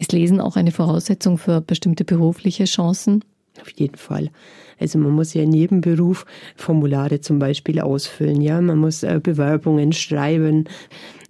[0.00, 3.24] Ist Lesen auch eine Voraussetzung für bestimmte berufliche Chancen?
[3.60, 4.30] Auf jeden Fall.
[4.78, 6.24] Also man muss ja in jedem Beruf
[6.56, 10.64] Formulare zum Beispiel ausfüllen, ja, man muss äh, Bewerbungen schreiben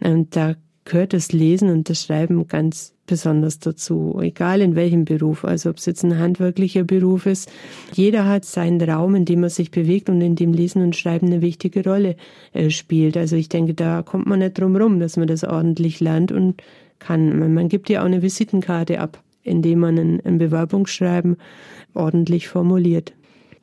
[0.01, 5.45] und da gehört das Lesen und das Schreiben ganz besonders dazu, egal in welchem Beruf,
[5.45, 7.51] also ob es jetzt ein handwerklicher Beruf ist.
[7.93, 11.27] Jeder hat seinen Raum, in dem er sich bewegt und in dem Lesen und Schreiben
[11.27, 12.17] eine wichtige Rolle
[12.53, 13.17] äh, spielt.
[13.17, 16.63] Also ich denke, da kommt man nicht drum rum, dass man das ordentlich lernt und
[17.01, 17.53] kann.
[17.53, 21.37] Man, gibt ja auch eine Visitenkarte ab, indem man ein, ein Bewerbungsschreiben
[21.95, 23.13] ordentlich formuliert.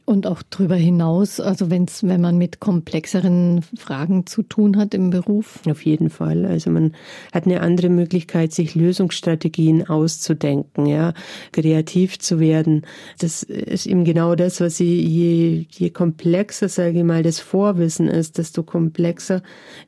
[0.10, 5.10] Und auch darüber hinaus, also wenn's, wenn man mit komplexeren Fragen zu tun hat im
[5.10, 5.60] Beruf?
[5.70, 6.46] Auf jeden Fall.
[6.46, 6.94] Also man
[7.34, 11.14] hat eine andere Möglichkeit, sich Lösungsstrategien auszudenken, ja,
[11.52, 12.84] kreativ zu werden.
[13.20, 18.08] Das ist eben genau das, was sie, je, je komplexer, sage ich mal, das Vorwissen
[18.08, 19.44] ist, desto komplexer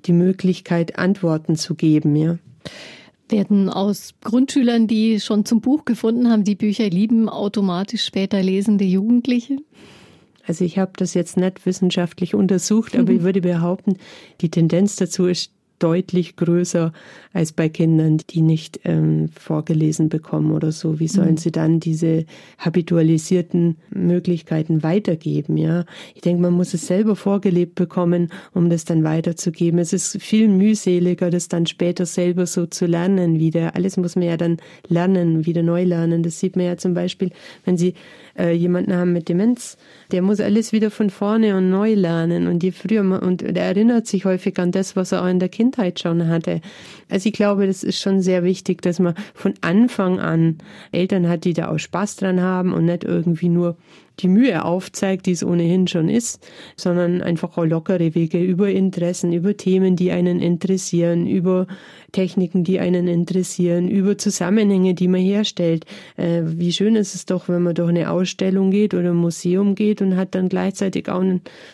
[0.05, 2.37] die Möglichkeit, Antworten zu geben, ja.
[3.29, 8.83] Werden aus Grundschülern, die schon zum Buch gefunden haben, die Bücher lieben, automatisch später lesende
[8.83, 9.59] Jugendliche?
[10.47, 13.17] Also ich habe das jetzt nicht wissenschaftlich untersucht, aber mhm.
[13.17, 13.97] ich würde behaupten,
[14.41, 16.93] die Tendenz dazu ist deutlich größer
[17.33, 20.99] als bei Kindern, die nicht ähm, vorgelesen bekommen oder so.
[20.99, 21.37] Wie sollen mhm.
[21.37, 22.25] sie dann diese
[22.57, 25.57] habitualisierten Möglichkeiten weitergeben?
[25.57, 29.79] Ja, ich denke, man muss es selber vorgelebt bekommen, um das dann weiterzugeben.
[29.79, 33.75] Es ist viel mühseliger, das dann später selber so zu lernen wieder.
[33.75, 36.23] Alles muss man ja dann lernen, wieder neu lernen.
[36.23, 37.31] Das sieht man ja zum Beispiel,
[37.65, 37.93] wenn Sie
[38.37, 39.77] äh, jemanden haben mit Demenz,
[40.11, 42.47] der muss alles wieder von vorne und neu lernen.
[42.47, 45.39] Und je früher man, und er erinnert sich häufig an das, was er auch in
[45.39, 45.68] der Kindheit
[45.99, 46.61] schon hatte.
[47.09, 50.57] Also ich glaube, das ist schon sehr wichtig, dass man von Anfang an
[50.91, 53.77] Eltern hat, die da auch Spaß dran haben und nicht irgendwie nur
[54.19, 59.33] die Mühe aufzeigt, die es ohnehin schon ist, sondern einfach auch lockere Wege über Interessen,
[59.33, 61.67] über Themen, die einen interessieren, über
[62.11, 65.85] Techniken, die einen interessieren, über Zusammenhänge, die man herstellt.
[66.17, 69.75] Äh, wie schön ist es doch, wenn man durch eine Ausstellung geht oder ein Museum
[69.75, 71.23] geht und hat dann gleichzeitig auch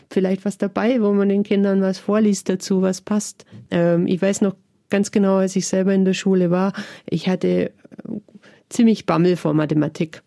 [0.09, 3.45] vielleicht was dabei, wo man den Kindern was vorliest dazu, was passt.
[3.71, 4.55] Ähm, ich weiß noch
[4.89, 6.73] ganz genau, als ich selber in der Schule war,
[7.09, 7.71] ich hatte
[8.69, 10.21] ziemlich Bammel vor Mathematik.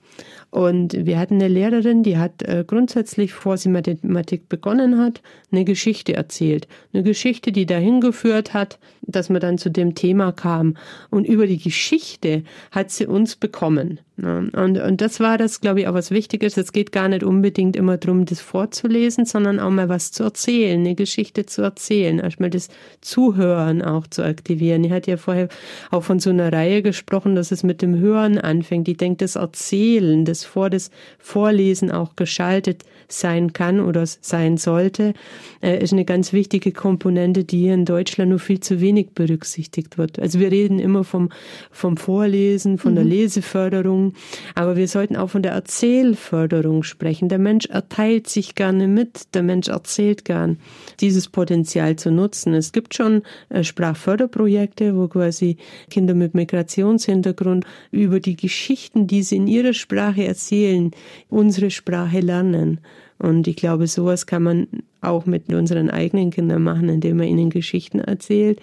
[0.51, 5.21] Und wir hatten eine Lehrerin, die hat äh, grundsätzlich, bevor sie Mathematik begonnen hat,
[5.53, 6.67] eine Geschichte erzählt.
[6.93, 10.77] Eine Geschichte, die dahin geführt hat, dass man dann zu dem Thema kam.
[11.11, 14.01] Und über die Geschichte hat sie uns bekommen.
[14.21, 16.57] Und, und das war das, glaube ich, auch was Wichtiges.
[16.57, 20.81] Es geht gar nicht unbedingt immer darum, das vorzulesen, sondern auch mal was zu erzählen,
[20.81, 22.69] eine Geschichte zu erzählen, erstmal das
[23.01, 24.83] Zuhören auch zu aktivieren.
[24.83, 25.49] Ich hatte ja vorher
[25.93, 28.89] auch von so einer Reihe gesprochen, dass es mit dem Hören anfängt.
[28.89, 35.15] Ich denke, das Erzählen, das vor das Vorlesen auch geschaltet sein kann oder sein sollte,
[35.63, 39.99] äh, ist eine ganz wichtige Komponente, die hier in Deutschland nur viel zu wenig berücksichtigt
[39.99, 40.19] wird.
[40.19, 41.31] Also wir reden immer vom,
[41.71, 42.97] vom Vorlesen, von mhm.
[42.97, 44.15] der Leseförderung,
[44.55, 47.29] aber wir sollten auch von der Erzählförderung sprechen.
[47.29, 50.59] Der Mensch erteilt sich gerne mit, der Mensch erzählt gern,
[51.01, 52.55] dieses Potenzial zu nutzen.
[52.55, 55.57] Es gibt schon äh, Sprachförderprojekte, wo quasi
[55.91, 60.91] Kinder mit Migrationshintergrund über die Geschichten, die sie in ihrer Sprache erzählen,
[61.29, 62.81] unsere Sprache lernen.
[63.19, 64.69] Und ich glaube, sowas kann man
[65.01, 68.61] auch mit unseren eigenen Kindern machen, indem man ihnen Geschichten erzählt.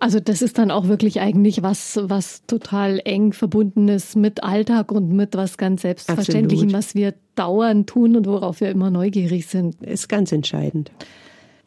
[0.00, 4.92] Also das ist dann auch wirklich eigentlich was, was total eng verbunden ist mit Alltag
[4.92, 6.72] und mit was ganz Selbstverständlichem, Absolut.
[6.72, 9.82] was wir dauernd tun und worauf wir immer neugierig sind.
[9.82, 10.92] Ist ganz entscheidend.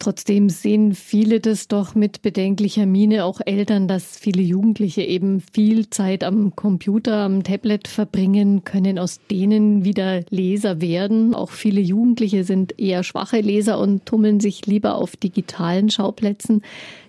[0.01, 5.91] Trotzdem sehen viele das doch mit bedenklicher Miene, auch Eltern, dass viele Jugendliche eben viel
[5.91, 11.35] Zeit am Computer, am Tablet verbringen, können aus denen wieder Leser werden.
[11.35, 16.63] Auch viele Jugendliche sind eher schwache Leser und tummeln sich lieber auf digitalen Schauplätzen.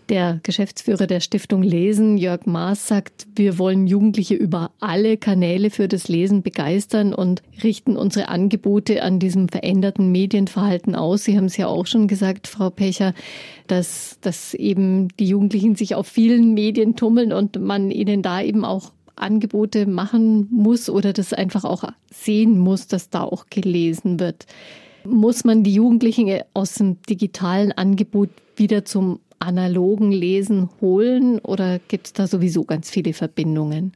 [0.08, 5.86] Der Geschäftsführer der Stiftung Lesen, Jörg Maas, sagt, wir wollen Jugendliche über alle Kanäle für
[5.86, 11.24] das Lesen begeistern und richten unsere Angebote an diesem veränderten Medienverhalten aus.
[11.24, 13.14] Sie haben es ja auch schon gesagt, Frau Pecher,
[13.68, 18.64] dass, dass eben die Jugendlichen sich auf vielen Medien tummeln und man ihnen da eben
[18.64, 24.46] auch Angebote machen muss oder das einfach auch sehen muss, dass da auch gelesen wird.
[25.04, 32.06] Muss man die Jugendlichen aus dem digitalen Angebot wieder zum analogen Lesen holen oder gibt
[32.06, 33.92] es da sowieso ganz viele Verbindungen?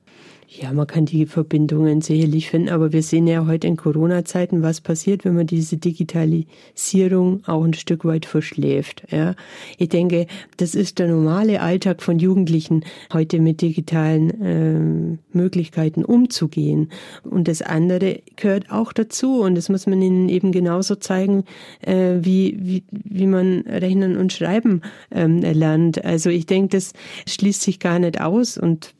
[0.49, 4.81] Ja, man kann die Verbindungen sicherlich finden, aber wir sehen ja heute in Corona-Zeiten, was
[4.81, 9.03] passiert, wenn man diese Digitalisierung auch ein Stück weit verschläft.
[9.11, 9.35] Ja,
[9.77, 16.91] ich denke, das ist der normale Alltag von Jugendlichen, heute mit digitalen äh, Möglichkeiten umzugehen.
[17.25, 21.45] Und das andere gehört auch dazu und das muss man ihnen eben genauso zeigen,
[21.81, 26.05] äh, wie, wie, wie man Rechnen und Schreiben ähm, lernt.
[26.05, 26.93] Also ich denke, das
[27.27, 28.95] schließt sich gar nicht aus und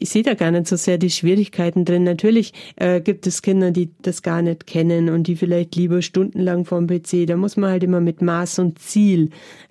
[0.00, 2.04] ich sehe da gar nicht so sehr die Schwierigkeiten drin.
[2.04, 6.64] Natürlich äh, gibt es Kinder, die das gar nicht kennen und die vielleicht lieber stundenlang
[6.64, 7.26] vorm PC.
[7.26, 9.30] Da muss man halt immer mit Maß und Ziel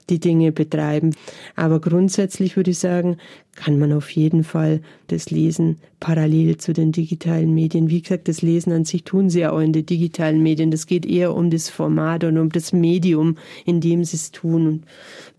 [0.09, 1.15] die Dinge betreiben.
[1.55, 3.17] Aber grundsätzlich würde ich sagen,
[3.55, 7.89] kann man auf jeden Fall das Lesen parallel zu den digitalen Medien.
[7.89, 10.71] Wie gesagt, das Lesen an sich tun sie auch in den digitalen Medien.
[10.71, 14.83] Das geht eher um das Format und um das Medium, in dem sie es tun.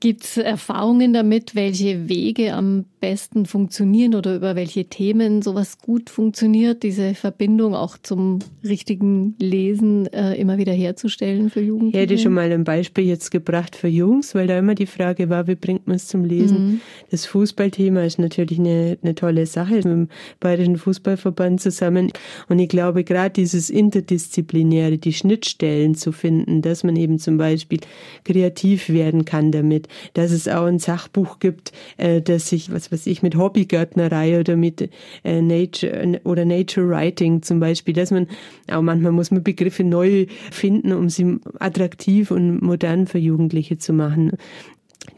[0.00, 6.10] Gibt es Erfahrungen damit, welche Wege am besten funktionieren oder über welche Themen sowas gut
[6.10, 11.98] funktioniert, diese Verbindung auch zum richtigen Lesen äh, immer wieder herzustellen für Jugendliche?
[11.98, 15.30] Ich hätte schon mal ein Beispiel jetzt gebracht für Jungs, weil da immer die Frage
[15.30, 16.58] war, wie bringt man es zum Lesen?
[16.58, 16.80] Mhm.
[17.10, 20.08] Das Fußballthema ist natürlich eine, eine tolle Sache mit dem
[20.40, 22.12] Bayerischen Fußballverband zusammen.
[22.48, 27.80] Und ich glaube, gerade dieses Interdisziplinäre, die Schnittstellen zu finden, dass man eben zum Beispiel
[28.24, 33.06] kreativ werden kann damit, dass es auch ein Sachbuch gibt, äh, das sich, was weiß
[33.06, 34.88] ich, mit Hobbygärtnerei oder mit
[35.24, 38.26] äh, Nature oder Nature Writing zum Beispiel, dass man
[38.70, 43.92] auch manchmal muss man Begriffe neu finden, um sie attraktiv und modern für Jugendliche zu
[43.92, 44.32] machen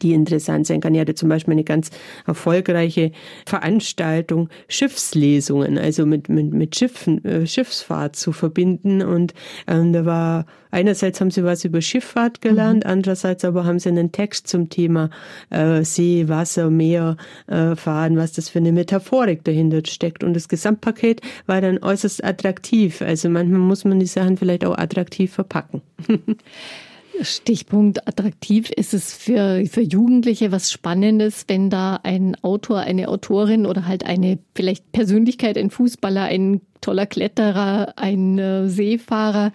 [0.00, 0.94] die interessant sein kann.
[0.94, 1.90] Ich hatte zum Beispiel eine ganz
[2.26, 3.12] erfolgreiche
[3.46, 9.02] Veranstaltung, Schiffslesungen, also mit, mit, mit Schiffen, äh, Schiffsfahrt zu verbinden.
[9.02, 9.34] Und
[9.66, 12.90] ähm, da war, einerseits haben sie was über Schifffahrt gelernt, mhm.
[12.90, 15.10] andererseits aber haben sie einen Text zum Thema
[15.50, 17.16] äh, See, Wasser, Meer
[17.46, 20.24] äh, fahren, was das für eine Metaphorik dahinter steckt.
[20.24, 23.02] Und das Gesamtpaket war dann äußerst attraktiv.
[23.02, 25.82] Also manchmal muss man die Sachen vielleicht auch attraktiv verpacken.
[27.20, 28.70] Stichpunkt attraktiv.
[28.70, 34.04] Ist es für, für Jugendliche was Spannendes, wenn da ein Autor, eine Autorin oder halt
[34.06, 39.52] eine vielleicht Persönlichkeit, ein Fußballer, ein toller Kletterer, ein äh, Seefahrer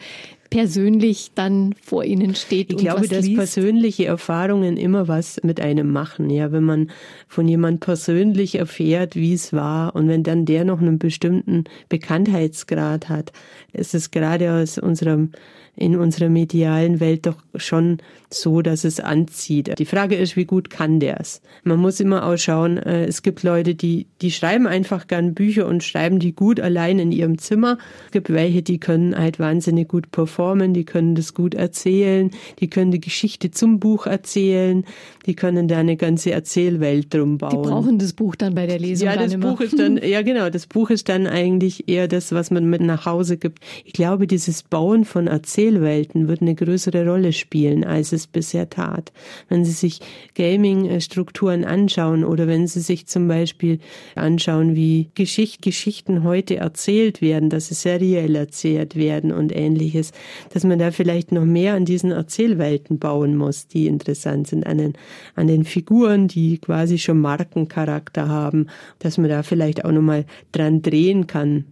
[0.49, 2.71] persönlich dann vor ihnen steht.
[2.71, 3.37] Ich glaube, dass liest.
[3.37, 6.29] persönliche Erfahrungen immer was mit einem machen.
[6.29, 6.91] Ja, wenn man
[7.27, 13.09] von jemand persönlich erfährt, wie es war und wenn dann der noch einen bestimmten Bekanntheitsgrad
[13.09, 13.31] hat,
[13.73, 15.31] ist es gerade aus unserem
[15.77, 17.99] in unserer medialen Welt doch schon
[18.29, 19.77] so, dass es anzieht.
[19.79, 21.41] Die Frage ist, wie gut kann der es?
[21.63, 25.65] Man muss immer auch schauen, äh, es gibt Leute, die, die schreiben einfach gern Bücher
[25.67, 27.77] und schreiben die gut allein in ihrem Zimmer.
[28.07, 32.69] Es gibt welche, die können halt wahnsinnig gut performen, die können das gut erzählen, die
[32.69, 34.83] können die Geschichte zum Buch erzählen,
[35.25, 37.51] die können da eine ganze Erzählwelt drum bauen.
[37.51, 39.07] Die brauchen das Buch dann bei der Lesung.
[39.07, 42.51] Ja, das Buch ist dann, ja genau, das Buch ist dann eigentlich eher das, was
[42.51, 43.59] man mit nach Hause gibt.
[43.85, 49.11] Ich glaube, dieses Bauen von Erzählwelten wird eine größere Rolle spielen, als es bisher tat.
[49.49, 49.99] Wenn Sie sich
[50.35, 53.79] Gaming-Strukturen anschauen oder wenn Sie sich zum Beispiel
[54.15, 60.11] anschauen, wie Geschicht Geschichten heute erzählt werden, dass sie seriell erzählt werden und ähnliches,
[60.53, 64.77] dass man da vielleicht noch mehr an diesen Erzählwelten bauen muss, die interessant sind, an
[64.77, 64.93] den,
[65.35, 68.67] an den Figuren, die quasi schon Markencharakter haben,
[68.99, 71.65] dass man da vielleicht auch nochmal dran drehen kann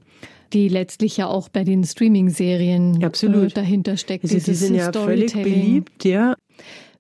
[0.54, 4.24] die letztlich ja auch bei den Streaming-Serien äh, dahinter steckt.
[4.24, 6.36] Also sie sind ja völlig beliebt, ja.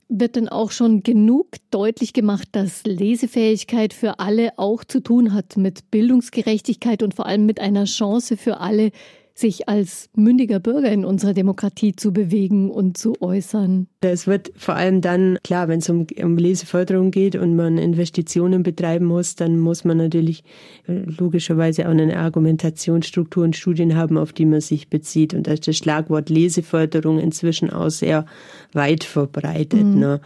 [0.08, 5.58] Wird denn auch schon genug deutlich gemacht, dass Lesefähigkeit für alle auch zu tun hat
[5.58, 8.92] mit Bildungsgerechtigkeit und vor allem mit einer Chance für alle,
[9.38, 13.88] sich als mündiger Bürger in unserer Demokratie zu bewegen und zu äußern.
[14.00, 18.64] Es wird vor allem dann, klar, wenn es um, um Leseförderung geht und man Investitionen
[18.64, 20.46] betreiben muss, dann muss man natürlich
[20.88, 25.34] äh, logischerweise auch eine Argumentationsstruktur und Studien haben, auf die man sich bezieht.
[25.34, 28.26] Und da ist das Schlagwort Leseförderung inzwischen auch sehr
[28.72, 29.84] weit verbreitet.
[29.84, 30.00] Mhm.
[30.00, 30.22] Ne?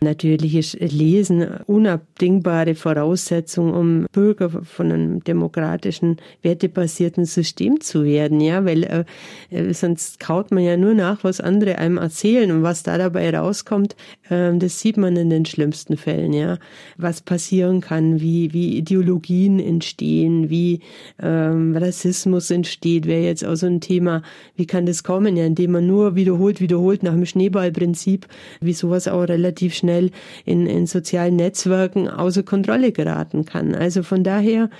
[0.00, 8.40] Natürlich ist Lesen unabdingbare Voraussetzung, um Bürger von einem demokratischen, wertebasierten System zu werden.
[8.40, 9.04] Ja, ja, weil äh,
[9.50, 13.36] äh, sonst kaut man ja nur nach, was andere einem erzählen und was da dabei
[13.36, 13.96] rauskommt,
[14.30, 16.58] äh, das sieht man in den schlimmsten Fällen, ja,
[16.96, 20.80] was passieren kann, wie wie Ideologien entstehen, wie
[21.20, 24.22] ähm, Rassismus entsteht, wäre jetzt auch so ein Thema.
[24.56, 28.26] Wie kann das kommen, ja, indem man nur wiederholt, wiederholt nach dem Schneeballprinzip,
[28.60, 30.10] wie sowas auch relativ schnell
[30.44, 33.74] in, in sozialen Netzwerken außer Kontrolle geraten kann.
[33.74, 34.70] Also von daher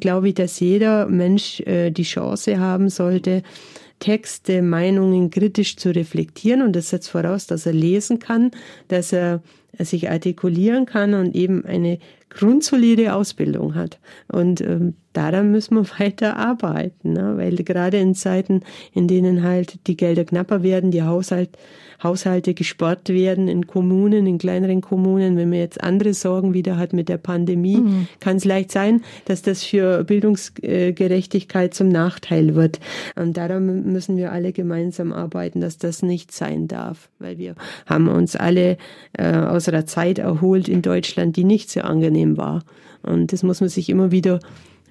[0.00, 3.42] glaube ich, dass jeder Mensch äh, die Chance haben sollte sollte,
[4.00, 6.62] Texte, Meinungen kritisch zu reflektieren.
[6.62, 8.50] Und das setzt voraus, dass er lesen kann,
[8.88, 9.42] dass er
[9.78, 11.98] sich artikulieren kann und eben eine
[12.34, 13.98] grundsolide Ausbildung hat.
[14.30, 17.34] Und ähm, daran müssen wir weiter arbeiten, ne?
[17.36, 18.60] weil gerade in Zeiten,
[18.92, 21.50] in denen halt die Gelder knapper werden, die Haushalt,
[22.02, 26.92] Haushalte gespart werden in Kommunen, in kleineren Kommunen, wenn man jetzt andere Sorgen wieder hat
[26.92, 28.08] mit der Pandemie, mhm.
[28.20, 32.80] kann es leicht sein, dass das für Bildungsgerechtigkeit zum Nachteil wird.
[33.16, 37.54] Und daran müssen wir alle gemeinsam arbeiten, dass das nicht sein darf, weil wir
[37.86, 38.76] haben uns alle
[39.14, 42.64] äh, aus einer Zeit erholt in Deutschland, die nicht sehr angenehm war.
[43.02, 44.40] Und das muss man sich immer wieder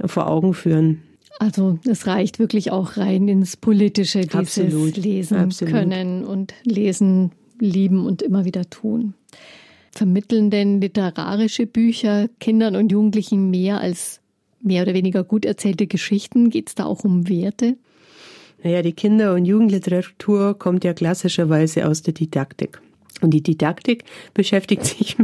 [0.06, 1.02] vor Augen führen.
[1.40, 4.98] Also es reicht wirklich auch rein ins Politische, dieses Absolut.
[4.98, 5.74] Lesen Absolut.
[5.74, 9.14] können und lesen, lieben und immer wieder tun.
[9.92, 14.22] Vermitteln denn literarische Bücher Kindern und Jugendlichen mehr als
[14.62, 16.50] mehr oder weniger gut erzählte Geschichten?
[16.50, 17.76] Geht es da auch um Werte?
[18.64, 22.82] Naja, die Kinder- und Jugendliteratur kommt ja klassischerweise aus der Didaktik.
[23.22, 24.04] Und die Didaktik
[24.34, 25.16] beschäftigt sich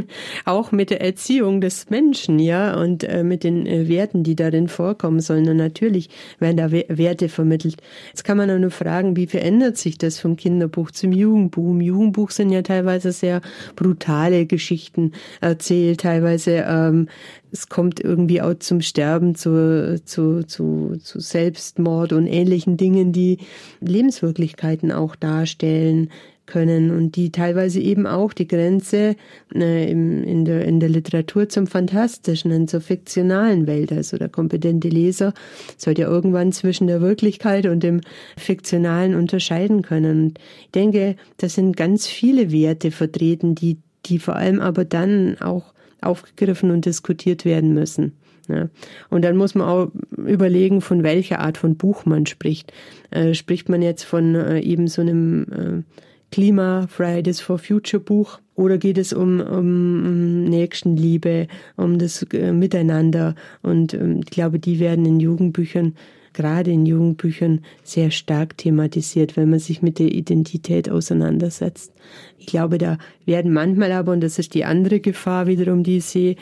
[0.46, 4.68] auch mit der Erziehung des Menschen, ja, und äh, mit den äh, Werten, die darin
[4.68, 5.50] vorkommen sollen.
[5.50, 6.10] Und natürlich
[6.40, 7.78] werden da Werte vermittelt.
[8.10, 11.72] Jetzt kann man auch nur fragen, wie verändert sich das vom Kinderbuch zum Jugendbuch?
[11.72, 13.42] Im Jugendbuch sind ja teilweise sehr
[13.76, 17.08] brutale Geschichten erzählt, teilweise ähm,
[17.52, 23.40] es kommt irgendwie auch zum Sterben, zu, zu, zu, zu Selbstmord und ähnlichen Dingen, die
[23.82, 26.10] Lebenswirklichkeiten auch darstellen
[26.50, 29.16] können und die teilweise eben auch die Grenze
[29.54, 34.30] äh, im, in, der, in der Literatur zum Fantastischen und zur fiktionalen Welt, also der
[34.30, 35.34] kompetente Leser
[35.78, 38.02] sollte ja irgendwann zwischen der Wirklichkeit und dem
[38.36, 40.26] Fiktionalen unterscheiden können.
[40.26, 43.78] Und ich denke, da sind ganz viele Werte vertreten, die,
[44.08, 48.14] die vor allem aber dann auch aufgegriffen und diskutiert werden müssen.
[48.50, 48.70] Ja.
[49.10, 52.74] Und dann muss man auch überlegen, von welcher Art von Buch man spricht.
[53.12, 55.84] Äh, spricht man jetzt von äh, eben so einem äh,
[56.32, 63.36] Klima Fridays for Future Buch oder geht es um, um, Nächstenliebe, um das äh, Miteinander
[63.62, 65.96] und ähm, ich glaube, die werden in Jugendbüchern
[66.34, 71.92] gerade in Jugendbüchern sehr stark thematisiert, wenn man sich mit der Identität auseinandersetzt.
[72.38, 76.06] Ich glaube, da werden manchmal aber, und das ist die andere Gefahr wiederum, die ich
[76.06, 76.36] sehe,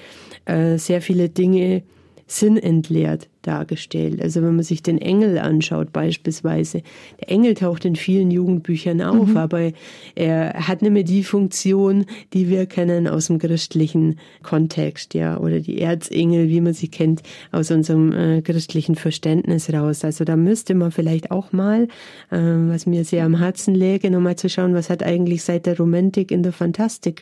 [0.46, 1.84] äh, sehr viele Dinge
[2.28, 4.22] sinnentleert dargestellt.
[4.22, 6.82] Also wenn man sich den Engel anschaut beispielsweise,
[7.20, 9.38] der Engel taucht in vielen Jugendbüchern auf, mhm.
[9.38, 9.72] aber
[10.16, 15.60] er hat nicht mehr die Funktion, die wir kennen aus dem christlichen Kontext, ja, oder
[15.60, 17.22] die Erzengel, wie man sie kennt,
[17.52, 20.04] aus unserem äh, christlichen Verständnis raus.
[20.04, 21.88] Also da müsste man vielleicht auch mal,
[22.32, 25.78] äh, was mir sehr am Herzen läge, nochmal zu schauen, was hat eigentlich seit der
[25.78, 27.22] Romantik in der Fantastik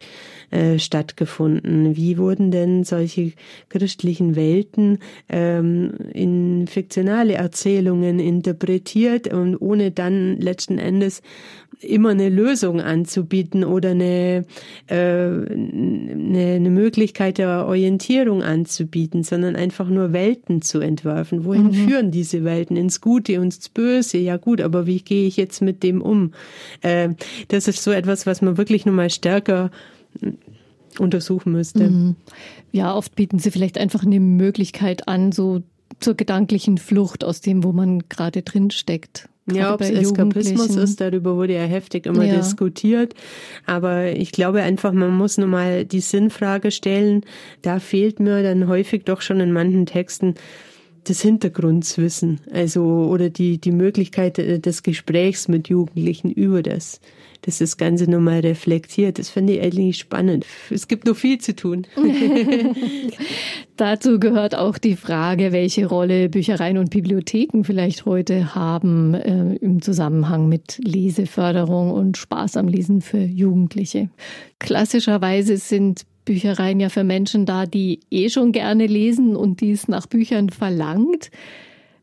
[0.52, 1.96] äh, stattgefunden?
[1.96, 3.34] Wie wurden denn solche
[3.70, 5.00] christlichen Welten
[5.30, 11.22] ähm, in fiktionale Erzählungen interpretiert und ohne dann letzten Endes
[11.82, 14.46] immer eine Lösung anzubieten oder eine,
[14.88, 21.44] äh, eine, eine Möglichkeit der Orientierung anzubieten, sondern einfach nur Welten zu entwerfen.
[21.46, 21.74] Wohin mhm.
[21.74, 22.78] führen diese Welten?
[22.78, 24.18] Ins Gute und ins Böse?
[24.18, 26.32] Ja gut, aber wie gehe ich jetzt mit dem um?
[26.82, 27.10] Äh,
[27.50, 29.70] das ist so etwas, was man wirklich nochmal stärker
[31.00, 31.90] untersuchen müsste.
[31.90, 32.16] Mhm.
[32.72, 35.62] Ja, oft bieten sie vielleicht einfach eine Möglichkeit an, so
[36.00, 39.30] zur gedanklichen Flucht aus dem, wo man gerade drin steckt.
[39.52, 42.38] Ja, ob es Eskapismus ist, darüber wurde ja heftig immer ja.
[42.38, 43.14] diskutiert.
[43.68, 47.22] Aber ich glaube einfach, man muss nur mal die Sinnfrage stellen.
[47.62, 50.34] Da fehlt mir dann häufig doch schon in manchen Texten
[51.10, 57.00] das Hintergrundswissen, also oder die die Möglichkeit äh, des Gesprächs mit Jugendlichen über das
[57.46, 59.20] dass das Ganze nochmal reflektiert.
[59.20, 60.46] Das finde ich eigentlich spannend.
[60.72, 61.86] Es gibt noch viel zu tun.
[63.78, 69.82] Dazu gehört auch die Frage, welche Rolle Büchereien und Bibliotheken vielleicht heute haben äh, im
[69.82, 74.10] Zusammenhang mit Leseförderung und Spaß am Lesen für Jugendliche.
[74.60, 80.08] Klassischerweise sind Büchereien ja für Menschen da, die eh schon gerne lesen und dies nach
[80.08, 81.30] Büchern verlangt.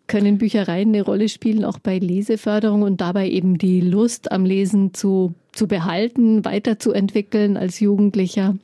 [0.06, 4.92] Können Büchereien eine Rolle spielen, auch bei Leseförderung und dabei eben die Lust am Lesen
[4.94, 8.56] zu, zu behalten, weiterzuentwickeln als Jugendlicher?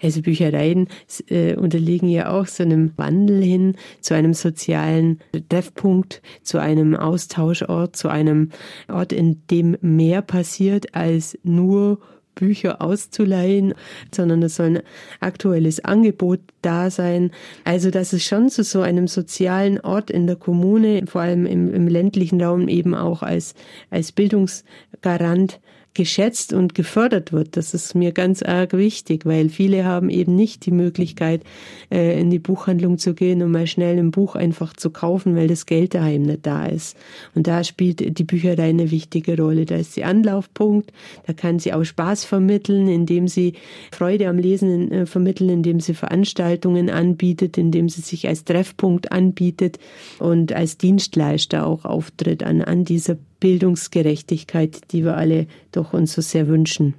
[0.00, 0.88] Also Büchereien
[1.28, 7.96] äh, unterliegen ja auch so einem Wandel hin zu einem sozialen Treffpunkt, zu einem Austauschort,
[7.96, 8.50] zu einem
[8.88, 11.98] Ort, in dem mehr passiert als nur
[12.34, 13.74] Bücher auszuleihen,
[14.14, 14.82] sondern es soll ein
[15.20, 17.30] aktuelles Angebot da sein.
[17.64, 21.72] Also, dass es schon zu so einem sozialen Ort in der Kommune, vor allem im,
[21.72, 23.54] im ländlichen Raum eben auch als,
[23.90, 25.60] als Bildungsgarant
[25.94, 27.56] geschätzt und gefördert wird.
[27.56, 31.42] Das ist mir ganz arg wichtig, weil viele haben eben nicht die Möglichkeit,
[31.90, 35.48] äh, in die Buchhandlung zu gehen und mal schnell ein Buch einfach zu kaufen, weil
[35.48, 36.96] das Geld daheim nicht da ist.
[37.34, 39.66] Und da spielt die Bücherei eine wichtige Rolle.
[39.66, 40.92] Da ist sie Anlaufpunkt,
[41.26, 43.54] da kann sie auch Spaß vermitteln, indem sie
[43.92, 49.78] Freude am Lesen äh, vermitteln, indem sie Veranstaltungen anbietet, indem sie sich als Treffpunkt anbietet
[50.18, 56.22] und als Dienstleister auch auftritt an, an dieser Bildungsgerechtigkeit, die wir alle doch uns so
[56.22, 56.94] sehr wünschen.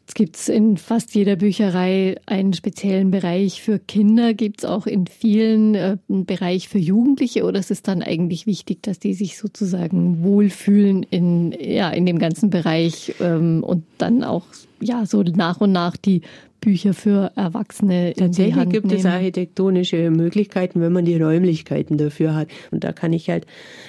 [0.00, 4.34] Jetzt gibt es in fast jeder Bücherei einen speziellen Bereich für Kinder.
[4.34, 8.46] Gibt es auch in vielen äh, einen Bereich für Jugendliche oder ist es dann eigentlich
[8.46, 14.24] wichtig, dass die sich sozusagen wohlfühlen in, ja, in dem ganzen Bereich ähm, und dann
[14.24, 14.46] auch
[14.80, 16.22] ja, so nach und nach die
[16.60, 18.98] Bücher für Erwachsene Tatsächlich in die Hand gibt nehmen.
[18.98, 22.48] es architektonische Möglichkeiten, wenn man die Räumlichkeiten dafür hat.
[22.70, 23.46] Und da kann ich halt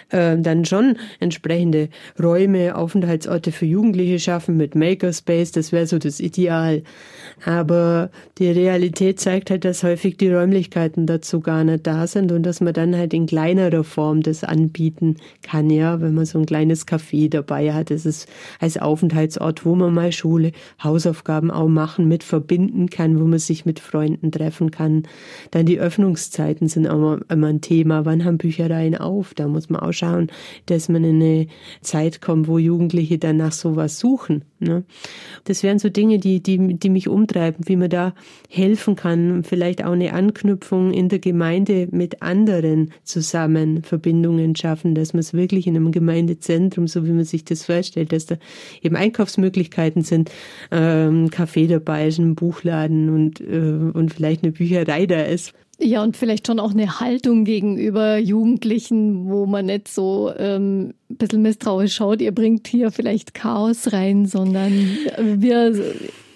[0.09, 1.89] äh, dann schon entsprechende
[2.21, 5.51] Räume, Aufenthaltsorte für Jugendliche schaffen mit Makerspace.
[5.51, 6.83] Das wäre so das Ideal.
[7.45, 12.43] Aber die Realität zeigt halt, dass häufig die Räumlichkeiten dazu gar nicht da sind und
[12.43, 16.45] dass man dann halt in kleinerer Form das anbieten kann, ja, wenn man so ein
[16.45, 17.91] kleines Café dabei hat.
[17.91, 18.27] Das ist
[18.59, 20.51] als Aufenthaltsort, wo man mal Schule,
[20.83, 22.23] Hausaufgaben auch machen, mit
[22.59, 25.03] verbinden kann, wo man sich mit Freunden treffen kann.
[25.51, 28.05] Dann die Öffnungszeiten sind immer, immer ein Thema.
[28.05, 29.33] Wann haben Büchereien auf?
[29.33, 30.27] Da muss man auch schauen,
[30.65, 31.47] dass man in eine
[31.81, 34.43] Zeit kommt, wo Jugendliche dann nach sowas suchen.
[34.59, 34.83] Ne?
[35.45, 38.13] Das wären so Dinge, die, die, die mich umtreiben, wie man da
[38.49, 45.13] helfen kann, vielleicht auch eine Anknüpfung in der Gemeinde mit anderen zusammen Verbindungen schaffen, dass
[45.13, 48.35] man es wirklich in einem Gemeindezentrum, so wie man sich das vorstellt, dass da
[48.81, 50.29] eben Einkaufsmöglichkeiten sind,
[50.71, 55.53] ähm, Café dabei ist, ein Buchladen und, äh, und vielleicht eine Bücherei da ist.
[55.81, 61.15] Ja, und vielleicht schon auch eine Haltung gegenüber Jugendlichen, wo man nicht so ähm, ein
[61.15, 64.73] bisschen misstrauisch schaut, ihr bringt hier vielleicht Chaos rein, sondern
[65.23, 65.73] wir,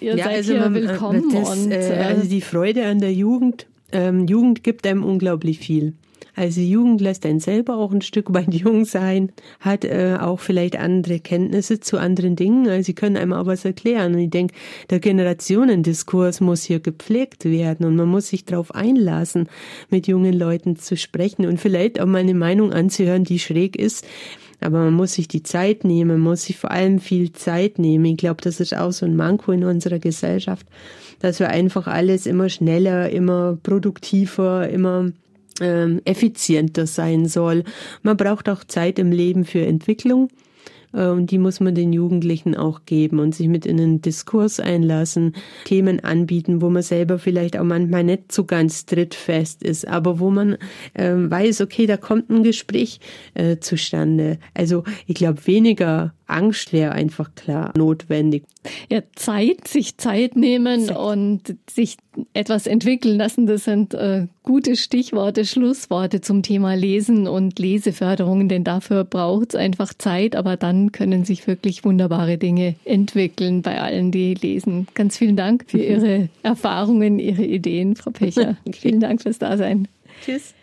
[0.00, 1.24] ihr Ja, seid also hier man- willkommen.
[1.32, 5.58] Das, und, äh, äh, also die Freude an der Jugend, ähm, Jugend gibt einem unglaublich
[5.58, 5.92] viel.
[6.36, 10.76] Also Jugend lässt einen selber auch ein Stück weit jung sein, hat äh, auch vielleicht
[10.76, 12.68] andere Kenntnisse zu anderen Dingen.
[12.68, 14.14] Also sie können einem auch was erklären.
[14.14, 14.54] Und ich denke,
[14.90, 19.48] der Generationendiskurs muss hier gepflegt werden und man muss sich darauf einlassen,
[19.90, 24.04] mit jungen Leuten zu sprechen und vielleicht auch mal eine Meinung anzuhören, die schräg ist.
[24.60, 28.06] Aber man muss sich die Zeit nehmen, muss sich vor allem viel Zeit nehmen.
[28.06, 30.66] Ich glaube, das ist auch so ein Manko in unserer Gesellschaft,
[31.18, 35.12] dass wir einfach alles immer schneller, immer produktiver, immer
[35.60, 37.64] ähm, effizienter sein soll.
[38.02, 40.28] Man braucht auch Zeit im Leben für Entwicklung.
[40.92, 44.60] äh, Und die muss man den Jugendlichen auch geben und sich mit in einen Diskurs
[44.60, 45.34] einlassen,
[45.64, 50.30] Themen anbieten, wo man selber vielleicht auch manchmal nicht so ganz trittfest ist, aber wo
[50.30, 50.56] man
[50.94, 53.00] ähm, weiß, okay, da kommt ein Gespräch
[53.34, 54.38] äh, zustande.
[54.54, 58.44] Also ich glaube, weniger Angst wäre einfach klar notwendig.
[58.90, 61.96] ja, Zeit, sich Zeit nehmen und sich
[62.32, 68.64] etwas entwickeln lassen, das sind äh, gute Stichworte, Schlussworte zum Thema Lesen und Leseförderung, denn
[68.64, 74.10] dafür braucht es einfach Zeit, aber dann können sich wirklich wunderbare Dinge entwickeln bei allen,
[74.10, 74.86] die lesen.
[74.94, 78.56] Ganz vielen Dank für Ihre Erfahrungen, Ihre Ideen, Frau Pecher.
[78.72, 79.88] Vielen Dank fürs Dasein.
[80.24, 80.54] Tschüss.